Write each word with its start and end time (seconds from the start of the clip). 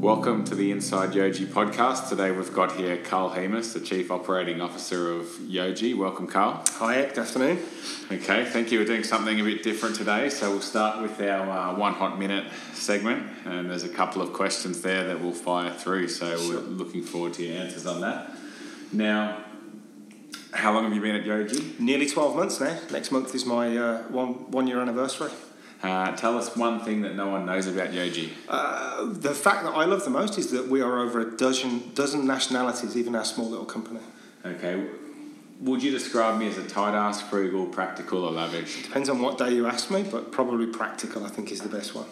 Welcome 0.00 0.44
to 0.44 0.54
the 0.54 0.70
Inside 0.70 1.10
Yojee 1.10 1.46
podcast. 1.46 2.08
Today 2.08 2.30
we've 2.30 2.52
got 2.54 2.76
here 2.76 2.98
Carl 2.98 3.30
Hemus, 3.30 3.72
the 3.72 3.80
Chief 3.80 4.12
Operating 4.12 4.60
Officer 4.60 5.10
of 5.12 5.24
Yojee. 5.26 5.96
Welcome, 5.96 6.28
Carl. 6.28 6.62
Hi, 6.74 7.02
good 7.06 7.18
afternoon. 7.18 7.58
Okay, 8.12 8.44
thank 8.44 8.70
you. 8.70 8.78
We're 8.78 8.84
doing 8.84 9.02
something 9.02 9.40
a 9.40 9.42
bit 9.42 9.64
different 9.64 9.96
today, 9.96 10.28
so 10.28 10.50
we'll 10.50 10.60
start 10.60 11.02
with 11.02 11.20
our 11.20 11.50
uh, 11.50 11.74
one 11.76 11.94
hot 11.94 12.16
minute 12.16 12.44
segment, 12.74 13.26
and 13.44 13.68
there's 13.68 13.82
a 13.82 13.88
couple 13.88 14.22
of 14.22 14.32
questions 14.32 14.82
there 14.82 15.04
that 15.08 15.20
we'll 15.20 15.32
fire 15.32 15.72
through. 15.72 16.06
So 16.06 16.36
Sure. 16.36 16.60
we're 16.60 16.60
looking 16.60 17.02
forward 17.02 17.34
to 17.34 17.42
your 17.42 17.60
answers 17.60 17.84
on 17.84 18.00
that. 18.02 18.30
Now, 18.92 19.42
how 20.52 20.72
long 20.74 20.84
have 20.84 20.94
you 20.94 21.00
been 21.00 21.16
at 21.16 21.24
Yojee? 21.24 21.80
Nearly 21.80 22.06
12 22.08 22.36
months 22.36 22.60
now. 22.60 22.78
Next 22.92 23.10
month 23.10 23.34
is 23.34 23.44
my 23.44 23.76
uh, 23.76 24.02
one, 24.04 24.48
one 24.52 24.68
year 24.68 24.80
anniversary. 24.80 25.30
Uh, 25.82 26.14
tell 26.16 26.36
us 26.36 26.56
one 26.56 26.80
thing 26.80 27.02
that 27.02 27.14
no 27.14 27.28
one 27.28 27.46
knows 27.46 27.66
about 27.68 27.90
Yojee. 27.90 28.30
Uh, 28.48 29.12
the 29.12 29.32
fact 29.32 29.62
that 29.62 29.70
I 29.70 29.84
love 29.84 30.04
the 30.04 30.10
most 30.10 30.36
is 30.36 30.50
that 30.50 30.66
we 30.66 30.80
are 30.80 30.98
over 30.98 31.20
a 31.20 31.36
dozen, 31.36 31.92
dozen 31.94 32.26
nationalities, 32.26 32.96
even 32.96 33.14
our 33.14 33.24
small 33.24 33.48
little 33.48 33.64
company. 33.64 34.00
Okay, 34.44 34.86
would 35.60 35.82
you 35.82 35.90
describe 35.90 36.38
me 36.38 36.48
as 36.48 36.58
a 36.58 36.66
tight 36.66 36.94
ass, 36.94 37.22
frugal, 37.22 37.66
practical, 37.66 38.24
or 38.24 38.32
lavish? 38.32 38.82
Depends 38.82 39.08
on 39.08 39.20
what 39.20 39.38
day 39.38 39.52
you 39.52 39.66
ask 39.66 39.90
me, 39.90 40.02
but 40.02 40.32
probably 40.32 40.66
practical, 40.66 41.24
I 41.24 41.28
think, 41.28 41.52
is 41.52 41.60
the 41.60 41.68
best 41.68 41.94
one. 41.94 42.06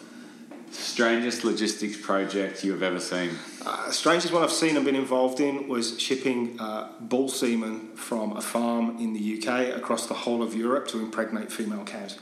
Strangest 0.71 1.45
logistics 1.45 1.99
project 1.99 2.63
you 2.63 2.73
have 2.73 2.83
ever 2.83 2.99
seen? 2.99 3.31
Uh, 3.65 3.89
strangest 3.89 4.33
one 4.33 4.43
I've 4.43 4.51
seen 4.51 4.75
and 4.75 4.85
been 4.85 4.95
involved 4.95 5.39
in 5.39 5.69
was 5.69 5.99
shipping 5.99 6.59
uh, 6.59 6.89
bull 6.99 7.29
semen 7.29 7.95
from 7.95 8.35
a 8.35 8.41
farm 8.41 8.97
in 8.97 9.13
the 9.13 9.37
UK 9.37 9.77
across 9.77 10.07
the 10.07 10.13
whole 10.13 10.43
of 10.43 10.53
Europe 10.53 10.87
to 10.89 10.99
impregnate 10.99 11.51
female 11.51 11.85
cows. 11.85 12.17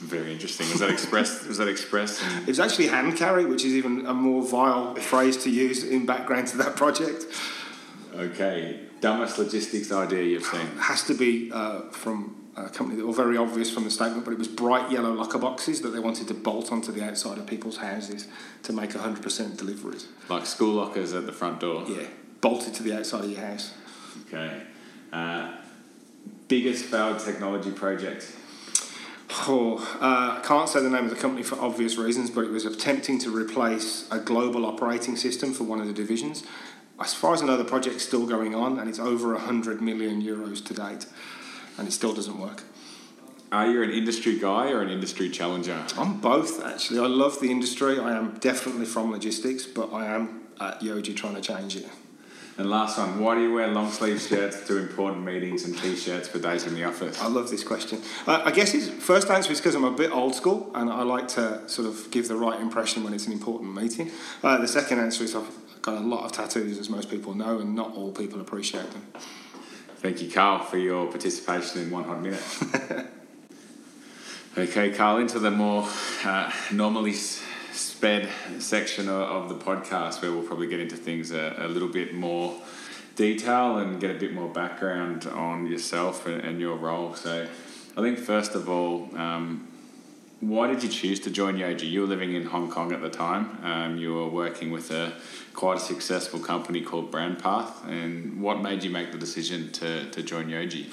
Very 0.00 0.32
interesting. 0.32 0.68
Was 0.70 0.78
that 0.78 0.90
express? 0.90 1.44
was 1.46 1.58
that 1.58 1.68
express? 1.68 2.22
It 2.42 2.46
was 2.46 2.60
actually 2.60 2.86
hand 2.86 3.16
carry, 3.16 3.44
which 3.44 3.64
is 3.64 3.74
even 3.74 4.06
a 4.06 4.14
more 4.14 4.42
vile 4.42 4.94
phrase 4.94 5.36
to 5.38 5.50
use 5.50 5.82
in 5.82 6.06
background 6.06 6.46
to 6.48 6.56
that 6.58 6.76
project. 6.76 7.26
Okay. 8.14 8.80
Dumbest 9.00 9.38
logistics 9.38 9.92
idea 9.92 10.22
you've 10.22 10.44
seen? 10.44 10.66
has 10.78 11.04
to 11.04 11.14
be 11.14 11.50
uh, 11.52 11.82
from 11.90 12.34
a 12.56 12.68
company 12.68 12.98
that 12.98 13.06
were 13.06 13.12
very 13.12 13.36
obvious 13.36 13.70
from 13.72 13.84
the 13.84 13.90
statement, 13.90 14.24
but 14.24 14.32
it 14.32 14.38
was 14.38 14.48
bright 14.48 14.90
yellow 14.90 15.12
locker 15.12 15.38
boxes 15.38 15.80
that 15.82 15.90
they 15.90 16.00
wanted 16.00 16.28
to 16.28 16.34
bolt 16.34 16.72
onto 16.72 16.90
the 16.92 17.04
outside 17.04 17.38
of 17.38 17.46
people's 17.46 17.76
houses 17.76 18.26
to 18.64 18.72
make 18.72 18.90
100% 18.90 19.56
deliveries. 19.56 20.08
Like 20.28 20.46
school 20.46 20.74
lockers 20.74 21.12
at 21.12 21.26
the 21.26 21.32
front 21.32 21.60
door? 21.60 21.84
Yeah, 21.88 22.06
bolted 22.40 22.74
to 22.74 22.82
the 22.82 22.96
outside 22.96 23.24
of 23.24 23.30
your 23.30 23.40
house. 23.40 23.72
Okay. 24.26 24.62
Uh, 25.12 25.52
biggest 26.48 26.84
failed 26.86 27.20
technology 27.20 27.70
project? 27.70 28.32
Oh, 29.46 29.78
uh, 30.00 30.38
I 30.38 30.46
can't 30.46 30.68
say 30.68 30.80
the 30.80 30.90
name 30.90 31.04
of 31.04 31.10
the 31.10 31.16
company 31.16 31.42
for 31.42 31.60
obvious 31.60 31.96
reasons, 31.96 32.30
but 32.30 32.44
it 32.44 32.50
was 32.50 32.64
attempting 32.64 33.18
to 33.20 33.30
replace 33.30 34.08
a 34.10 34.18
global 34.18 34.66
operating 34.66 35.16
system 35.16 35.52
for 35.52 35.64
one 35.64 35.80
of 35.80 35.86
the 35.86 35.92
divisions. 35.92 36.44
As 37.00 37.14
far 37.14 37.34
as 37.34 37.42
I 37.42 37.46
know, 37.46 37.56
the 37.56 37.64
project's 37.64 38.04
still 38.04 38.26
going 38.26 38.54
on, 38.54 38.78
and 38.78 38.88
it's 38.88 38.98
over 38.98 39.32
100 39.34 39.80
million 39.80 40.22
euros 40.22 40.64
to 40.66 40.74
date, 40.74 41.06
and 41.78 41.86
it 41.86 41.92
still 41.92 42.12
doesn't 42.12 42.38
work. 42.38 42.64
Are 43.50 43.70
you 43.70 43.82
an 43.82 43.90
industry 43.90 44.38
guy 44.38 44.70
or 44.72 44.82
an 44.82 44.90
industry 44.90 45.30
challenger? 45.30 45.82
I'm 45.96 46.20
both 46.20 46.62
actually. 46.62 47.00
I 47.00 47.06
love 47.06 47.40
the 47.40 47.50
industry. 47.50 47.98
I 47.98 48.16
am 48.16 48.38
definitely 48.40 48.84
from 48.84 49.10
logistics, 49.10 49.64
but 49.64 49.92
I 49.92 50.06
am 50.06 50.48
at 50.60 50.80
Yojee 50.80 51.16
trying 51.16 51.34
to 51.36 51.40
change 51.40 51.76
it. 51.76 51.88
And 52.58 52.68
last 52.68 52.98
one, 52.98 53.20
why 53.20 53.36
do 53.36 53.42
you 53.42 53.52
wear 53.52 53.68
long 53.68 53.88
sleeve 53.92 54.20
shirts 54.20 54.66
to 54.66 54.78
important 54.78 55.24
meetings 55.24 55.64
and 55.64 55.78
t 55.78 55.94
shirts 55.94 56.26
for 56.26 56.40
days 56.40 56.66
in 56.66 56.74
the 56.74 56.82
office? 56.82 57.20
I 57.22 57.28
love 57.28 57.50
this 57.50 57.62
question. 57.62 58.02
Uh, 58.26 58.42
I 58.44 58.50
guess 58.50 58.72
his 58.72 58.90
first 58.90 59.30
answer 59.30 59.52
is 59.52 59.60
because 59.60 59.76
I'm 59.76 59.84
a 59.84 59.92
bit 59.92 60.10
old 60.10 60.34
school 60.34 60.72
and 60.74 60.90
I 60.90 61.04
like 61.04 61.28
to 61.28 61.68
sort 61.68 61.86
of 61.86 62.10
give 62.10 62.26
the 62.26 62.34
right 62.34 62.60
impression 62.60 63.04
when 63.04 63.14
it's 63.14 63.28
an 63.28 63.32
important 63.32 63.76
meeting. 63.76 64.10
Uh, 64.42 64.58
the 64.58 64.66
second 64.66 64.98
answer 64.98 65.22
is 65.22 65.36
I've 65.36 65.48
got 65.82 65.98
a 65.98 66.04
lot 66.04 66.24
of 66.24 66.32
tattoos, 66.32 66.78
as 66.78 66.90
most 66.90 67.08
people 67.08 67.32
know, 67.32 67.60
and 67.60 67.76
not 67.76 67.94
all 67.94 68.10
people 68.10 68.40
appreciate 68.40 68.90
them. 68.90 69.06
Thank 69.98 70.20
you, 70.20 70.28
Carl, 70.28 70.58
for 70.64 70.78
your 70.78 71.06
participation 71.06 71.82
in 71.82 71.90
One 71.90 72.04
Hot 72.04 72.20
Minute. 72.20 72.42
okay, 74.58 74.90
Carl, 74.90 75.18
into 75.18 75.38
the 75.38 75.52
more 75.52 75.88
uh, 76.24 76.52
normally 76.72 77.14
sped 77.98 78.28
section 78.60 79.08
of, 79.08 79.48
the 79.48 79.56
podcast 79.56 80.22
where 80.22 80.30
we'll 80.30 80.44
probably 80.44 80.68
get 80.68 80.78
into 80.78 80.94
things 80.94 81.32
a, 81.32 81.56
a 81.58 81.66
little 81.66 81.88
bit 81.88 82.14
more 82.14 82.54
detail 83.16 83.78
and 83.78 84.00
get 84.00 84.08
a 84.08 84.14
bit 84.14 84.32
more 84.32 84.48
background 84.48 85.26
on 85.26 85.66
yourself 85.66 86.24
and, 86.24 86.40
and 86.42 86.60
your 86.60 86.76
role. 86.76 87.12
So, 87.16 87.48
I 87.96 88.00
think 88.00 88.20
first 88.20 88.54
of 88.54 88.68
all, 88.68 89.10
um, 89.16 89.66
why 90.38 90.68
did 90.68 90.84
you 90.84 90.88
choose 90.88 91.18
to 91.20 91.30
join 91.30 91.56
Yojee? 91.56 91.90
You 91.90 92.02
were 92.02 92.06
living 92.06 92.34
in 92.34 92.44
Hong 92.44 92.70
Kong 92.70 92.92
at 92.92 93.02
the 93.02 93.10
time. 93.10 93.58
Um, 93.64 93.98
you 93.98 94.14
were 94.14 94.28
working 94.28 94.70
with 94.70 94.92
a 94.92 95.12
quite 95.54 95.78
a 95.78 95.80
successful 95.80 96.38
company 96.38 96.80
called 96.80 97.10
Brandpath. 97.10 97.84
And 97.88 98.40
what 98.40 98.62
made 98.62 98.84
you 98.84 98.90
make 98.90 99.10
the 99.10 99.18
decision 99.18 99.72
to, 99.72 100.08
to 100.08 100.22
join 100.22 100.46
Yojee? 100.46 100.86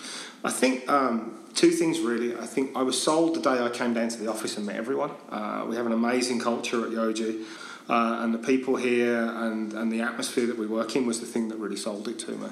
I 0.43 0.49
think 0.49 0.89
um, 0.89 1.44
two 1.55 1.71
things 1.71 1.99
really. 1.99 2.35
I 2.35 2.45
think 2.45 2.75
I 2.75 2.83
was 2.83 3.01
sold 3.01 3.35
the 3.35 3.41
day 3.41 3.63
I 3.63 3.69
came 3.69 3.93
down 3.93 4.09
to 4.09 4.17
the 4.17 4.29
office 4.29 4.57
and 4.57 4.65
met 4.65 4.75
everyone. 4.75 5.11
Uh, 5.29 5.65
we 5.67 5.75
have 5.75 5.85
an 5.85 5.93
amazing 5.93 6.39
culture 6.39 6.85
at 6.85 6.91
Yojee, 6.91 7.43
uh, 7.89 8.19
and 8.21 8.33
the 8.33 8.37
people 8.37 8.75
here 8.75 9.23
and, 9.23 9.73
and 9.73 9.91
the 9.91 10.01
atmosphere 10.01 10.45
that 10.47 10.57
we 10.57 10.67
work 10.67 10.95
in 10.95 11.05
was 11.05 11.19
the 11.19 11.25
thing 11.25 11.47
that 11.49 11.57
really 11.57 11.77
sold 11.77 12.07
it 12.07 12.19
to 12.19 12.31
me. 12.31 12.49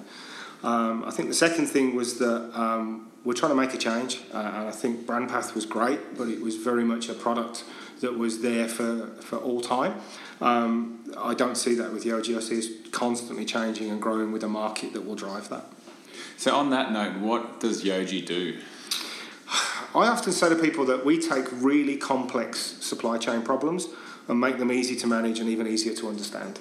Um, 0.64 1.04
I 1.04 1.12
think 1.12 1.28
the 1.28 1.36
second 1.36 1.68
thing 1.68 1.94
was 1.94 2.20
that 2.20 2.58
um, 2.58 3.12
we're 3.26 3.34
trying 3.34 3.52
to 3.52 3.56
make 3.56 3.74
a 3.74 3.78
change, 3.78 4.22
uh, 4.34 4.38
and 4.38 4.68
I 4.68 4.72
think 4.72 5.06
Brandpath 5.06 5.54
was 5.54 5.66
great, 5.66 6.18
but 6.18 6.30
it 6.30 6.42
was 6.42 6.56
very 6.56 6.86
much 6.86 7.10
a 7.10 7.14
product 7.14 7.66
that 8.00 8.18
was 8.18 8.42
there 8.42 8.68
for, 8.68 9.08
for 9.22 9.38
all 9.38 9.60
time. 9.60 9.96
Um, 10.40 11.14
I 11.18 11.34
don't 11.34 11.56
see 11.56 11.76
that 11.76 11.92
with 11.92 12.06
Yojee. 12.06 12.38
I 12.38 12.40
see 12.40 12.60
us 12.60 12.68
constantly 12.92 13.46
changing 13.46 13.90
and 13.90 14.02
growing 14.02 14.32
with 14.32 14.44
a 14.44 14.48
market 14.48 14.94
that 14.94 15.06
will 15.06 15.16
drive 15.16 15.50
that. 15.50 15.66
So, 16.38 16.56
on 16.56 16.70
that 16.72 16.92
note, 16.92 17.18
what 17.20 17.60
does 17.60 17.84
Yojee 17.84 18.26
do? 18.26 18.60
I 19.96 20.08
often 20.08 20.34
say 20.34 20.50
to 20.50 20.56
people 20.56 20.86
that 20.86 21.06
we 21.06 21.20
take 21.20 21.46
really 21.52 21.98
complex 21.98 22.60
supply 22.60 23.20
chain 23.20 23.44
problems 23.44 23.88
and 24.28 24.40
make 24.40 24.58
them 24.58 24.72
easy 24.72 24.96
to 24.96 25.08
manage 25.08 25.40
and 25.40 25.50
even 25.50 25.68
easier 25.68 25.94
to 25.96 26.08
understand. 26.10 26.60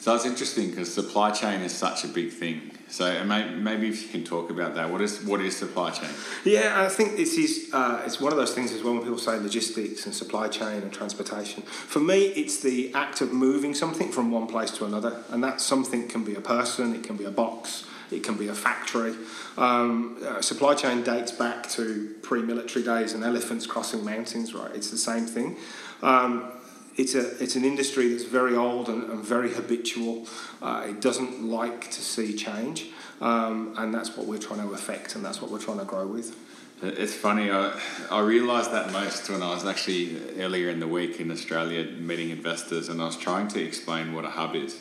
So, 0.00 0.14
it's 0.14 0.26
interesting 0.26 0.70
because 0.70 0.92
supply 0.92 1.32
chain 1.32 1.60
is 1.62 1.74
such 1.74 2.04
a 2.04 2.08
big 2.08 2.30
thing. 2.30 2.70
So, 2.88 3.24
maybe 3.24 3.88
if 3.88 4.02
you 4.02 4.08
can 4.08 4.22
talk 4.22 4.48
about 4.48 4.74
that. 4.76 4.90
What 4.90 5.00
is, 5.00 5.24
what 5.24 5.40
is 5.40 5.56
supply 5.56 5.90
chain? 5.90 6.10
Yeah, 6.44 6.80
I 6.80 6.88
think 6.88 7.16
this 7.16 7.36
is 7.36 7.70
uh, 7.72 8.02
it's 8.04 8.20
one 8.20 8.32
of 8.32 8.38
those 8.38 8.54
things 8.54 8.72
as 8.72 8.82
well 8.82 8.94
when 8.94 9.02
people 9.02 9.18
say 9.18 9.38
logistics 9.38 10.06
and 10.06 10.14
supply 10.14 10.48
chain 10.48 10.82
and 10.82 10.92
transportation. 10.92 11.62
For 11.64 12.00
me, 12.00 12.26
it's 12.26 12.60
the 12.60 12.94
act 12.94 13.20
of 13.22 13.32
moving 13.32 13.74
something 13.74 14.12
from 14.12 14.30
one 14.30 14.46
place 14.46 14.70
to 14.72 14.84
another, 14.84 15.24
and 15.30 15.42
that 15.42 15.60
something 15.60 16.06
can 16.06 16.22
be 16.22 16.34
a 16.36 16.40
person, 16.40 16.94
it 16.94 17.02
can 17.02 17.16
be 17.16 17.24
a 17.24 17.30
box, 17.30 17.84
it 18.10 18.22
can 18.22 18.36
be 18.36 18.48
a 18.48 18.54
factory. 18.54 19.14
Um, 19.56 20.18
uh, 20.24 20.40
supply 20.40 20.74
chain 20.74 21.02
dates 21.02 21.32
back 21.32 21.68
to 21.70 22.14
pre-military 22.22 22.84
days 22.84 23.12
and 23.12 23.24
elephants 23.24 23.66
crossing 23.66 24.04
mountains. 24.04 24.54
Right, 24.54 24.70
it's 24.74 24.90
the 24.90 24.98
same 24.98 25.26
thing. 25.26 25.56
Um, 26.02 26.52
it's 26.96 27.14
a 27.14 27.42
it's 27.42 27.56
an 27.56 27.64
industry 27.64 28.08
that's 28.08 28.24
very 28.24 28.56
old 28.56 28.88
and, 28.88 29.04
and 29.10 29.24
very 29.24 29.52
habitual. 29.52 30.26
Uh, 30.60 30.86
it 30.88 31.00
doesn't 31.00 31.44
like 31.44 31.90
to 31.90 32.00
see 32.00 32.36
change, 32.36 32.86
um, 33.20 33.74
and 33.78 33.94
that's 33.94 34.16
what 34.16 34.26
we're 34.26 34.38
trying 34.38 34.60
to 34.60 34.74
affect, 34.74 35.14
and 35.14 35.24
that's 35.24 35.40
what 35.40 35.50
we're 35.50 35.60
trying 35.60 35.78
to 35.78 35.84
grow 35.84 36.06
with. 36.06 36.36
It's 36.80 37.14
funny, 37.14 37.50
I, 37.50 37.76
I 38.08 38.20
realised 38.20 38.70
that 38.70 38.92
most 38.92 39.28
when 39.28 39.42
I 39.42 39.52
was 39.52 39.66
actually 39.66 40.16
earlier 40.38 40.70
in 40.70 40.78
the 40.78 40.86
week 40.86 41.18
in 41.18 41.32
Australia 41.32 41.84
meeting 41.84 42.30
investors 42.30 42.88
and 42.88 43.02
I 43.02 43.06
was 43.06 43.16
trying 43.16 43.48
to 43.48 43.60
explain 43.60 44.12
what 44.12 44.24
a 44.24 44.30
hub 44.30 44.54
is. 44.54 44.80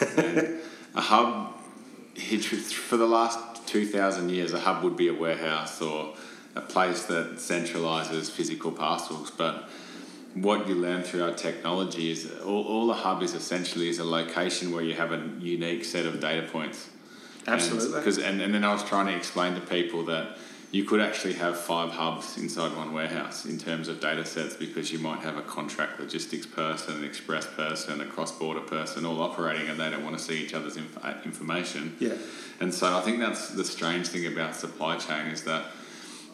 a 0.96 1.00
hub, 1.00 1.55
for 2.16 2.96
the 2.96 3.06
last 3.06 3.66
2,000 3.66 4.30
years, 4.30 4.52
a 4.52 4.60
hub 4.60 4.82
would 4.82 4.96
be 4.96 5.08
a 5.08 5.14
warehouse 5.14 5.80
or 5.82 6.14
a 6.54 6.60
place 6.60 7.04
that 7.04 7.36
centralises 7.36 8.30
physical 8.30 8.72
parcels. 8.72 9.30
But 9.30 9.68
what 10.34 10.68
you 10.68 10.74
learn 10.74 11.02
through 11.02 11.24
our 11.24 11.32
technology 11.32 12.10
is 12.10 12.30
all, 12.44 12.64
all 12.64 12.90
a 12.90 12.94
hub 12.94 13.22
is 13.22 13.34
essentially 13.34 13.88
is 13.88 13.98
a 13.98 14.04
location 14.04 14.72
where 14.72 14.82
you 14.82 14.94
have 14.94 15.12
a 15.12 15.30
unique 15.38 15.84
set 15.84 16.06
of 16.06 16.20
data 16.20 16.46
points. 16.46 16.88
Absolutely. 17.46 17.98
Because 17.98 18.18
and, 18.18 18.40
and 18.40 18.54
then 18.54 18.64
I 18.64 18.72
was 18.72 18.82
trying 18.82 19.06
to 19.06 19.14
explain 19.14 19.54
to 19.54 19.60
people 19.60 20.04
that 20.06 20.36
you 20.72 20.84
could 20.84 21.00
actually 21.00 21.34
have 21.34 21.58
five 21.58 21.90
hubs 21.90 22.36
inside 22.36 22.76
one 22.76 22.92
warehouse 22.92 23.44
in 23.44 23.56
terms 23.56 23.88
of 23.88 24.00
data 24.00 24.24
sets 24.24 24.56
because 24.56 24.92
you 24.92 24.98
might 24.98 25.20
have 25.20 25.36
a 25.36 25.42
contract 25.42 26.00
logistics 26.00 26.46
person, 26.46 26.96
an 26.98 27.04
express 27.04 27.46
person, 27.46 28.00
a 28.00 28.06
cross 28.06 28.32
border 28.32 28.60
person 28.60 29.06
all 29.06 29.22
operating 29.22 29.68
and 29.68 29.78
they 29.78 29.88
don't 29.90 30.04
want 30.04 30.18
to 30.18 30.22
see 30.22 30.42
each 30.42 30.54
other's 30.54 30.76
inf- 30.76 31.04
uh, 31.04 31.14
information. 31.24 31.96
Yeah. 32.00 32.14
And 32.60 32.74
so 32.74 32.96
I 32.96 33.00
think 33.00 33.20
that's 33.20 33.50
the 33.50 33.64
strange 33.64 34.08
thing 34.08 34.26
about 34.26 34.56
supply 34.56 34.96
chain 34.96 35.26
is 35.28 35.44
that 35.44 35.66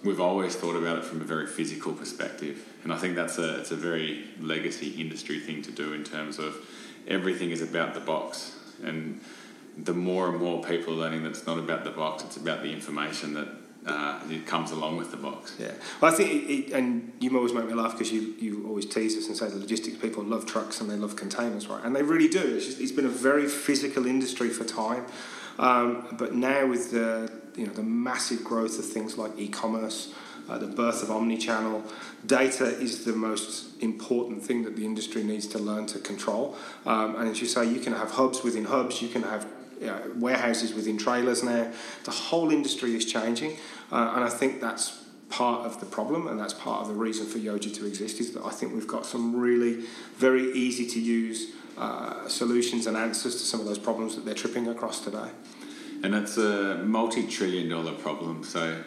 we've 0.03 0.21
always 0.21 0.57
thought 0.57 0.77
about 0.77 0.99
it 0.99 1.05
from 1.05 1.21
a 1.21 1.25
very 1.25 1.47
physical 1.47 1.93
perspective. 1.93 2.67
And 2.85 2.93
I 2.93 2.97
think 2.97 3.17
that's 3.17 3.39
a 3.39 3.61
it's 3.61 3.71
a 3.71 3.77
very 3.77 4.25
legacy 4.41 4.89
industry 5.01 5.41
thing 5.41 5.63
to 5.63 5.71
do 5.71 5.93
in 5.93 6.05
terms 6.05 6.39
of 6.39 6.57
everything 7.07 7.51
is 7.51 7.63
about 7.63 7.95
the 7.95 8.01
box. 8.01 8.57
And 8.83 9.21
the 9.77 9.95
more 9.95 10.29
and 10.29 10.39
more 10.39 10.63
people 10.63 10.95
are 10.95 10.97
learning 10.97 11.23
that 11.25 11.31
it's 11.31 11.47
not 11.47 11.59
about 11.59 11.85
the 11.85 11.91
box, 11.91 12.25
it's 12.25 12.37
about 12.37 12.63
the 12.63 12.73
information 12.73 13.35
that 13.35 13.49
uh, 13.87 14.21
it 14.31 14.47
comes 14.47 14.71
along 14.71 14.97
with 14.97 15.11
the 15.11 15.17
box. 15.17 15.57
Yeah, 15.59 15.73
well, 16.01 16.13
I 16.13 16.15
think, 16.15 16.31
it, 16.31 16.53
it, 16.53 16.73
and 16.73 17.13
you 17.21 17.37
always 17.37 17.53
make 17.53 17.67
me 17.67 17.75
laugh 17.75 17.93
because 17.93 18.13
you, 18.13 18.35
you 18.39 18.67
always 18.67 18.87
tease 18.87 19.17
us 19.17 19.27
and 19.29 19.37
say 19.37 19.49
the 19.49 19.57
logistics 19.57 19.97
people 19.97 20.23
love 20.23 20.47
trucks 20.47 20.81
and 20.81 20.89
they 20.89 20.97
love 20.97 21.17
containers, 21.17 21.67
right? 21.69 21.85
And 21.85 21.95
they 21.95 22.03
really 22.03 22.29
do. 22.29 22.57
It's, 22.57 22.67
just, 22.67 22.81
it's 22.81 22.93
been 22.93 23.07
a 23.07 23.09
very 23.09 23.49
physical 23.49 24.07
industry 24.07 24.51
for 24.51 24.65
time, 24.65 25.07
um, 25.59 26.07
but 26.19 26.35
now 26.35 26.67
with 26.67 26.91
the 26.93 27.33
you 27.57 27.67
know 27.67 27.73
the 27.73 27.83
massive 27.83 28.43
growth 28.45 28.79
of 28.79 28.87
things 28.87 29.19
like 29.19 29.33
e-commerce, 29.37 30.15
uh, 30.49 30.59
the 30.59 30.67
birth 30.67 31.03
of 31.03 31.11
omni-channel, 31.11 31.83
data 32.27 32.67
is 32.67 33.05
the 33.05 33.13
most 33.13 33.83
important 33.83 34.43
thing 34.43 34.65
that 34.65 34.77
the 34.77 34.85
industry 34.85 35.23
needs 35.23 35.47
to 35.49 35.59
learn 35.59 35.87
to 35.87 35.99
control. 35.99 36.57
Um, 36.87 37.17
and 37.17 37.29
as 37.29 37.41
you 37.41 37.47
say, 37.47 37.65
you 37.65 37.81
can 37.81 37.93
have 37.93 38.13
hubs 38.13 38.43
within 38.43 38.65
hubs, 38.65 39.03
you 39.03 39.09
can 39.09 39.23
have 39.23 39.47
you 39.83 39.89
know, 39.89 40.01
warehouses 40.17 40.73
within 40.73 40.97
trailers 40.97 41.43
now. 41.43 41.71
The 42.05 42.11
whole 42.11 42.51
industry 42.51 42.95
is 42.95 43.05
changing, 43.05 43.57
uh, 43.91 44.13
and 44.15 44.25
I 44.25 44.29
think 44.29 44.61
that's 44.61 45.03
part 45.29 45.67
of 45.67 45.81
the 45.81 45.87
problem, 45.87 46.29
and 46.29 46.39
that's 46.39 46.55
part 46.55 46.83
of 46.83 46.89
the 46.89 46.95
reason 46.95 47.27
for 47.27 47.39
Yojee 47.39 47.75
to 47.75 47.87
exist. 47.87 48.21
Is 48.21 48.33
that 48.33 48.45
I 48.45 48.51
think 48.51 48.75
we've 48.75 48.87
got 48.87 49.05
some 49.05 49.37
really 49.37 49.85
very 50.17 50.53
easy 50.53 50.87
to 50.87 51.01
use 51.01 51.53
uh, 51.77 52.29
solutions 52.29 52.87
and 52.87 52.97
answers 52.97 53.35
to 53.35 53.43
some 53.43 53.61
of 53.61 53.67
those 53.67 53.79
problems 53.79 54.15
that 54.15 54.25
they're 54.25 54.35
tripping 54.35 54.69
across 54.69 55.01
today. 55.01 55.31
And 56.03 56.15
it's 56.15 56.37
a 56.37 56.83
multi-trillion 56.85 57.69
dollar 57.69 57.93
problem. 57.93 58.45
So 58.45 58.83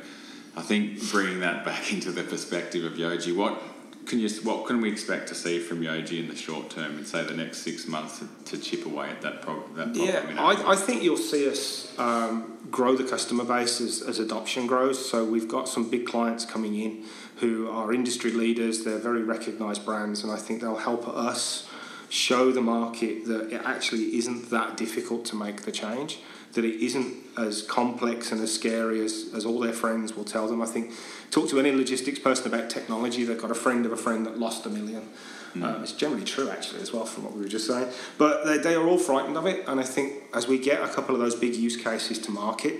I 0.56 0.62
think 0.62 1.02
bringing 1.12 1.40
that 1.42 1.66
back 1.66 1.92
into 1.94 2.12
the 2.12 2.24
perspective 2.24 2.84
of 2.86 2.94
Yojee, 2.94 3.36
what 3.36 3.62
can 4.06 4.20
you 4.20 4.30
what 4.44 4.66
can 4.66 4.82
we 4.82 4.92
expect 4.92 5.28
to 5.30 5.36
see 5.36 5.60
from 5.60 5.82
Yojee 5.82 6.20
in 6.20 6.28
the 6.28 6.36
short 6.36 6.70
term 6.70 6.98
and 6.98 7.08
say 7.08 7.24
the 7.24 7.34
next 7.34 7.60
six 7.60 7.88
months 7.88 8.20
to, 8.20 8.28
to 8.46 8.58
chip 8.58 8.86
away 8.86 9.10
at 9.10 9.22
that, 9.22 9.42
problem? 9.42 9.76
that 9.76 9.94
problem? 9.94 10.36
Yeah, 10.36 10.42
I, 10.42 10.72
I, 10.72 10.76
think 10.76 11.04
you'll 11.04 11.18
see 11.18 11.50
us 11.50 11.98
um, 11.98 12.58
grow 12.70 12.96
the 12.96 13.04
customer 13.04 13.44
base 13.44 13.82
as, 13.82 14.02
as 14.02 14.20
adoption 14.20 14.68
grows. 14.68 15.10
So 15.10 15.26
we've 15.26 15.48
got 15.48 15.68
some 15.68 15.90
big 15.90 16.06
clients 16.06 16.46
coming 16.46 16.76
in 16.76 17.04
who 17.38 17.70
are 17.70 17.94
industry 17.94 18.32
leaders. 18.32 18.84
They're 18.84 19.00
very 19.00 19.24
recognised 19.24 19.86
brands, 19.86 20.24
and 20.24 20.32
I 20.32 20.38
think 20.38 20.62
they'll 20.62 20.76
help 20.76 21.08
us 21.08 21.68
show 22.16 22.52
the 22.52 22.62
market 22.62 23.26
that 23.26 23.52
it 23.52 23.62
actually 23.66 24.18
isn't 24.18 24.50
that 24.50 24.78
difficult 24.78 25.26
to 25.26 25.36
make 25.36 25.64
the 25.64 25.72
change 25.72 26.20
that 26.54 26.64
it 26.64 26.82
isn't 26.84 27.14
as 27.38 27.62
complex 27.62 28.32
and 28.32 28.42
as 28.42 28.54
scary 28.54 29.04
as, 29.04 29.30
as 29.36 29.46
all 29.46 29.60
their 29.60 29.74
friends 29.74 30.16
will 30.16 30.24
tell 30.24 30.48
them. 30.48 30.62
I 30.62 30.66
think 30.66 30.94
talk 31.30 31.50
to 31.50 31.60
any 31.60 31.74
logistics 31.74 32.18
person 32.18 32.48
about 32.48 32.70
technology, 32.70 33.26
they've 33.26 33.40
got 33.40 33.52
a 33.52 33.56
friend 33.56 33.86
of 33.86 33.92
a 33.92 33.98
friend 33.98 34.26
that 34.26 34.40
lost 34.40 34.66
a 34.66 34.70
million. 34.70 35.10
Mm. 35.54 35.64
Um, 35.64 35.84
it's 35.84 35.92
generally 35.92 36.24
true, 36.24 36.50
actually, 36.50 36.82
as 36.82 36.94
well, 36.94 37.06
from 37.06 37.26
what 37.26 37.34
we 37.34 37.42
were 37.42 37.50
just 37.50 37.68
saying. 37.68 37.90
But 38.18 38.46
they, 38.46 38.58
they 38.58 38.76
are 38.76 38.88
all 38.88 38.98
frightened 38.98 39.38
of 39.38 39.46
it, 39.46 39.68
and 39.68 39.82
I 39.82 39.84
think 39.84 40.24
as 40.34 40.48
we 40.48 40.58
get 40.58 40.82
a 40.82 40.88
couple 40.88 41.14
of 41.14 41.20
those 41.20 41.36
big 41.36 41.56
use 41.56 41.76
cases 41.76 42.20
to 42.20 42.32
market, 42.32 42.76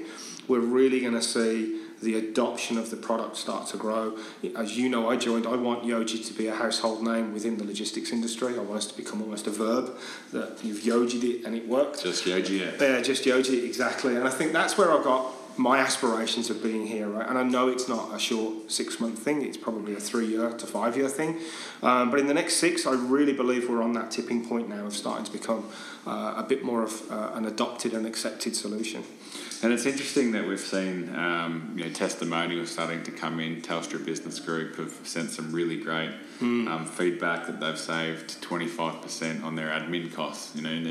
we're 0.48 0.60
really 0.60 1.02
going 1.02 1.14
to 1.14 1.22
see 1.22 1.82
the 2.02 2.16
adoption 2.16 2.78
of 2.78 2.90
the 2.90 2.98
product 2.98 3.38
start 3.38 3.68
to 3.68 3.78
grow. 3.78 4.18
As 4.56 4.78
you 4.78 4.90
know, 4.90 5.10
I 5.10 5.16
joined, 5.16 5.48
I 5.48 5.56
want 5.56 5.84
Yojee 5.84 6.26
to 6.28 6.34
be 6.34 6.48
a 6.48 6.56
household 6.56 7.04
name 7.04 7.34
within 7.34 7.58
the 7.58 7.64
logistics 7.64 8.12
industry. 8.12 8.56
I 8.56 8.60
want 8.60 8.78
us 8.78 8.88
to 8.88 8.98
become 8.98 9.22
almost 9.22 9.48
a 9.48 9.52
verb 9.52 9.98
that 10.32 10.64
you've 10.64 10.82
Yojee'd 10.82 11.24
it 11.24 11.46
and 11.46 11.56
it 11.56 11.68
worked. 11.68 12.04
Just 12.04 12.26
Yojee 12.26 12.62
it. 12.62 12.82
Yeah, 12.82 13.02
just 13.02 13.24
Yojee 13.24 13.64
exactly. 13.64 14.16
And 14.16 14.28
I 14.28 14.32
think 14.32 14.54
that's 14.54 14.78
where 14.78 14.92
I 14.92 15.04
got 15.04 15.32
my 15.58 15.80
aspirations 15.80 16.50
of 16.50 16.62
being 16.62 16.86
here, 16.86 17.08
right? 17.08 17.28
And 17.28 17.38
I 17.38 17.44
know 17.44 17.70
it's 17.70 17.88
not 17.88 18.14
a 18.14 18.20
short 18.20 18.70
six 18.72 19.00
month 19.00 19.20
thing, 19.20 19.42
it's 19.42 19.58
probably 19.58 19.94
a 19.94 20.00
three 20.00 20.28
year 20.28 20.50
to 20.50 20.68
five 20.68 20.98
year 20.98 21.08
thing. 21.08 21.40
Um, 21.82 22.12
but 22.12 22.20
in 22.20 22.28
the 22.28 22.34
next 22.34 22.56
six, 22.56 22.86
I 22.86 22.94
really 22.94 23.34
believe 23.34 23.70
we're 23.70 23.82
on 23.82 23.94
that 23.94 24.12
tipping 24.12 24.46
point 24.46 24.68
now 24.68 24.86
of 24.86 24.96
starting 24.96 25.26
to 25.26 25.32
become 25.32 25.70
uh, 26.06 26.34
a 26.38 26.44
bit 26.44 26.64
more 26.64 26.84
of 26.84 27.10
uh, 27.12 27.32
an 27.36 27.46
adopted 27.46 27.94
and 27.94 28.06
accepted 28.06 28.56
solution. 28.56 29.04
And 29.66 29.74
it's 29.74 29.88
interesting 29.88 30.34
that 30.34 30.48
we've 30.48 30.60
seen 30.60 31.10
um, 31.16 31.74
you 31.76 31.86
know, 31.86 31.90
testimonials 31.90 32.70
starting 32.70 33.02
to 33.02 33.10
come 33.10 33.40
in. 33.40 33.64
Telstra 33.64 34.06
Business 34.06 34.40
Group 34.40 34.76
have 34.76 34.92
sent 35.04 35.32
some 35.32 35.52
really 35.52 35.78
great 35.78 36.12
mm. 36.40 36.68
um, 36.68 36.86
feedback 36.86 37.48
that 37.48 37.60
they've 37.60 37.80
saved 37.80 38.40
25% 38.44 39.44
on 39.44 39.56
their 39.56 39.70
admin 39.70 40.14
costs. 40.14 40.56
You 40.56 40.62
know, 40.62 40.70
and 40.70 40.86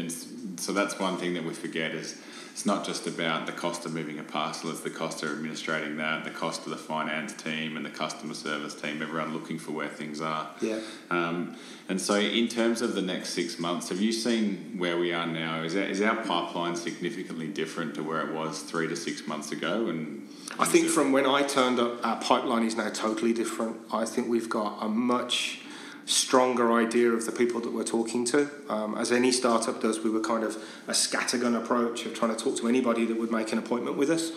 so 0.56 0.72
that's 0.72 0.98
one 0.98 1.16
thing 1.16 1.34
that 1.34 1.44
we 1.44 1.54
forget 1.54 1.92
is 1.92 2.20
it's 2.54 2.64
not 2.64 2.86
just 2.86 3.08
about 3.08 3.46
the 3.46 3.52
cost 3.52 3.84
of 3.84 3.92
moving 3.92 4.20
a 4.20 4.22
parcel, 4.22 4.70
it's 4.70 4.78
the 4.78 4.88
cost 4.88 5.24
of 5.24 5.32
administrating 5.32 5.96
that, 5.96 6.22
the 6.22 6.30
cost 6.30 6.64
of 6.64 6.70
the 6.70 6.76
finance 6.76 7.32
team 7.32 7.76
and 7.76 7.84
the 7.84 7.90
customer 7.90 8.32
service 8.32 8.80
team, 8.80 9.02
everyone 9.02 9.34
looking 9.34 9.58
for 9.58 9.72
where 9.72 9.88
things 9.88 10.20
are. 10.20 10.48
Yeah. 10.60 10.78
Um, 11.10 11.56
and 11.88 12.00
so, 12.00 12.14
in 12.14 12.46
terms 12.46 12.80
of 12.80 12.94
the 12.94 13.02
next 13.02 13.30
six 13.30 13.58
months, 13.58 13.88
have 13.88 14.00
you 14.00 14.12
seen 14.12 14.76
where 14.78 14.96
we 14.96 15.12
are 15.12 15.26
now? 15.26 15.64
Is, 15.64 15.74
that, 15.74 15.90
is 15.90 16.00
our 16.00 16.14
pipeline 16.14 16.76
significantly 16.76 17.48
different 17.48 17.96
to 17.96 18.04
where 18.04 18.20
it 18.20 18.32
was 18.32 18.60
three 18.60 18.86
to 18.86 18.94
six 18.94 19.26
months 19.26 19.50
ago? 19.50 19.88
And 19.88 20.28
I 20.56 20.64
think 20.64 20.86
from 20.86 21.10
when 21.10 21.26
I 21.26 21.42
turned 21.42 21.80
up, 21.80 22.06
our 22.06 22.20
pipeline 22.20 22.62
is 22.62 22.76
now 22.76 22.88
totally 22.90 23.32
different. 23.32 23.78
I 23.92 24.04
think 24.04 24.28
we've 24.28 24.48
got 24.48 24.78
a 24.80 24.88
much 24.88 25.63
stronger 26.06 26.72
idea 26.72 27.10
of 27.10 27.24
the 27.26 27.32
people 27.32 27.60
that 27.60 27.72
we're 27.72 27.84
talking 27.84 28.24
to. 28.26 28.50
Um, 28.68 28.96
as 28.96 29.10
any 29.10 29.32
startup 29.32 29.80
does, 29.80 30.00
we 30.00 30.10
were 30.10 30.20
kind 30.20 30.44
of 30.44 30.56
a 30.86 30.92
scattergun 30.92 31.56
approach 31.56 32.04
of 32.04 32.14
trying 32.14 32.34
to 32.34 32.42
talk 32.42 32.56
to 32.58 32.68
anybody 32.68 33.06
that 33.06 33.18
would 33.18 33.30
make 33.30 33.52
an 33.52 33.58
appointment 33.58 33.96
with 33.96 34.10
us. 34.10 34.30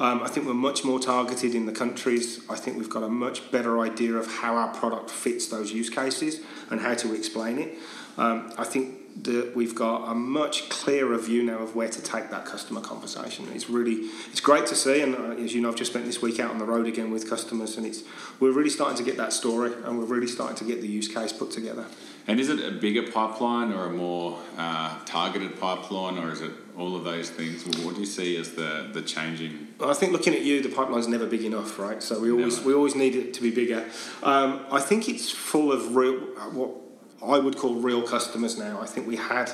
Um, 0.00 0.22
I 0.22 0.28
think 0.28 0.46
we're 0.46 0.54
much 0.54 0.84
more 0.84 0.98
targeted 0.98 1.54
in 1.54 1.66
the 1.66 1.72
countries. 1.72 2.40
I 2.50 2.56
think 2.56 2.76
we've 2.76 2.90
got 2.90 3.02
a 3.02 3.08
much 3.08 3.50
better 3.50 3.80
idea 3.80 4.14
of 4.14 4.26
how 4.26 4.56
our 4.56 4.74
product 4.74 5.10
fits 5.10 5.48
those 5.48 5.72
use 5.72 5.88
cases 5.88 6.40
and 6.70 6.80
how 6.80 6.94
to 6.94 7.14
explain 7.14 7.58
it. 7.58 7.78
Um, 8.16 8.52
I 8.56 8.64
think 8.64 9.04
that 9.22 9.54
we've 9.54 9.74
got 9.74 10.10
a 10.10 10.14
much 10.14 10.68
clearer 10.68 11.16
view 11.18 11.42
now 11.42 11.58
of 11.58 11.76
where 11.76 11.88
to 11.88 12.02
take 12.02 12.30
that 12.30 12.44
customer 12.44 12.80
conversation. 12.80 13.46
It's 13.54 13.70
really 13.70 14.08
it's 14.30 14.40
great 14.40 14.66
to 14.66 14.74
see, 14.74 15.00
and 15.00 15.14
uh, 15.14 15.42
as 15.42 15.54
you 15.54 15.60
know, 15.60 15.68
I've 15.68 15.76
just 15.76 15.92
spent 15.92 16.04
this 16.04 16.20
week 16.20 16.40
out 16.40 16.50
on 16.50 16.58
the 16.58 16.64
road 16.64 16.86
again 16.86 17.10
with 17.10 17.28
customers, 17.28 17.76
and 17.76 17.86
it's 17.86 18.02
we're 18.40 18.52
really 18.52 18.70
starting 18.70 18.96
to 18.96 19.04
get 19.04 19.16
that 19.16 19.32
story, 19.32 19.72
and 19.84 19.98
we're 19.98 20.04
really 20.04 20.26
starting 20.26 20.56
to 20.56 20.64
get 20.64 20.80
the 20.80 20.88
use 20.88 21.08
case 21.08 21.32
put 21.32 21.50
together. 21.50 21.86
And 22.26 22.40
is 22.40 22.48
it 22.48 22.58
a 22.60 22.70
bigger 22.70 23.02
pipeline 23.02 23.72
or 23.72 23.86
a 23.86 23.90
more 23.90 24.38
uh, 24.56 24.98
targeted 25.04 25.60
pipeline, 25.60 26.18
or 26.18 26.32
is 26.32 26.40
it 26.40 26.52
all 26.76 26.96
of 26.96 27.04
those 27.04 27.30
things? 27.30 27.64
What 27.84 27.94
do 27.94 28.00
you 28.00 28.06
see 28.06 28.36
as 28.36 28.52
the 28.54 28.88
the 28.92 29.02
changing? 29.02 29.68
I 29.80 29.94
think 29.94 30.12
looking 30.12 30.34
at 30.34 30.42
you, 30.42 30.60
the 30.60 30.70
pipeline's 30.70 31.06
never 31.06 31.26
big 31.26 31.44
enough, 31.44 31.78
right? 31.78 32.02
So 32.02 32.18
we 32.18 32.32
always 32.32 32.56
never. 32.56 32.68
we 32.68 32.74
always 32.74 32.96
need 32.96 33.14
it 33.14 33.32
to 33.34 33.42
be 33.42 33.52
bigger. 33.52 33.84
Um, 34.24 34.66
I 34.72 34.80
think 34.80 35.08
it's 35.08 35.30
full 35.30 35.70
of 35.70 35.94
real 35.94 36.14
what 36.52 36.83
I 37.24 37.38
would 37.38 37.56
call 37.56 37.74
real 37.74 38.02
customers 38.02 38.58
now. 38.58 38.80
I 38.80 38.86
think 38.86 39.06
we 39.06 39.16
had 39.16 39.52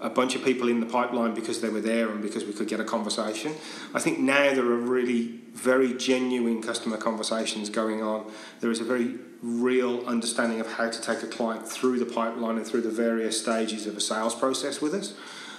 a 0.00 0.08
bunch 0.08 0.34
of 0.34 0.42
people 0.42 0.68
in 0.68 0.80
the 0.80 0.86
pipeline 0.86 1.34
because 1.34 1.60
they 1.60 1.68
were 1.68 1.80
there 1.80 2.08
and 2.08 2.22
because 2.22 2.44
we 2.44 2.52
could 2.52 2.68
get 2.68 2.80
a 2.80 2.84
conversation. 2.84 3.52
I 3.94 4.00
think 4.00 4.18
now 4.18 4.54
there 4.54 4.64
are 4.64 4.76
really 4.76 5.40
very 5.52 5.92
genuine 5.94 6.62
customer 6.62 6.96
conversations 6.96 7.68
going 7.68 8.02
on. 8.02 8.30
There 8.60 8.70
is 8.70 8.80
a 8.80 8.84
very 8.84 9.16
real 9.42 10.06
understanding 10.06 10.60
of 10.60 10.72
how 10.72 10.90
to 10.90 11.02
take 11.02 11.22
a 11.22 11.26
client 11.26 11.68
through 11.68 11.98
the 11.98 12.06
pipeline 12.06 12.56
and 12.56 12.66
through 12.66 12.82
the 12.82 12.90
various 12.90 13.40
stages 13.40 13.86
of 13.86 13.96
a 13.96 14.00
sales 14.00 14.34
process 14.34 14.80
with 14.80 14.94
us. 14.94 15.14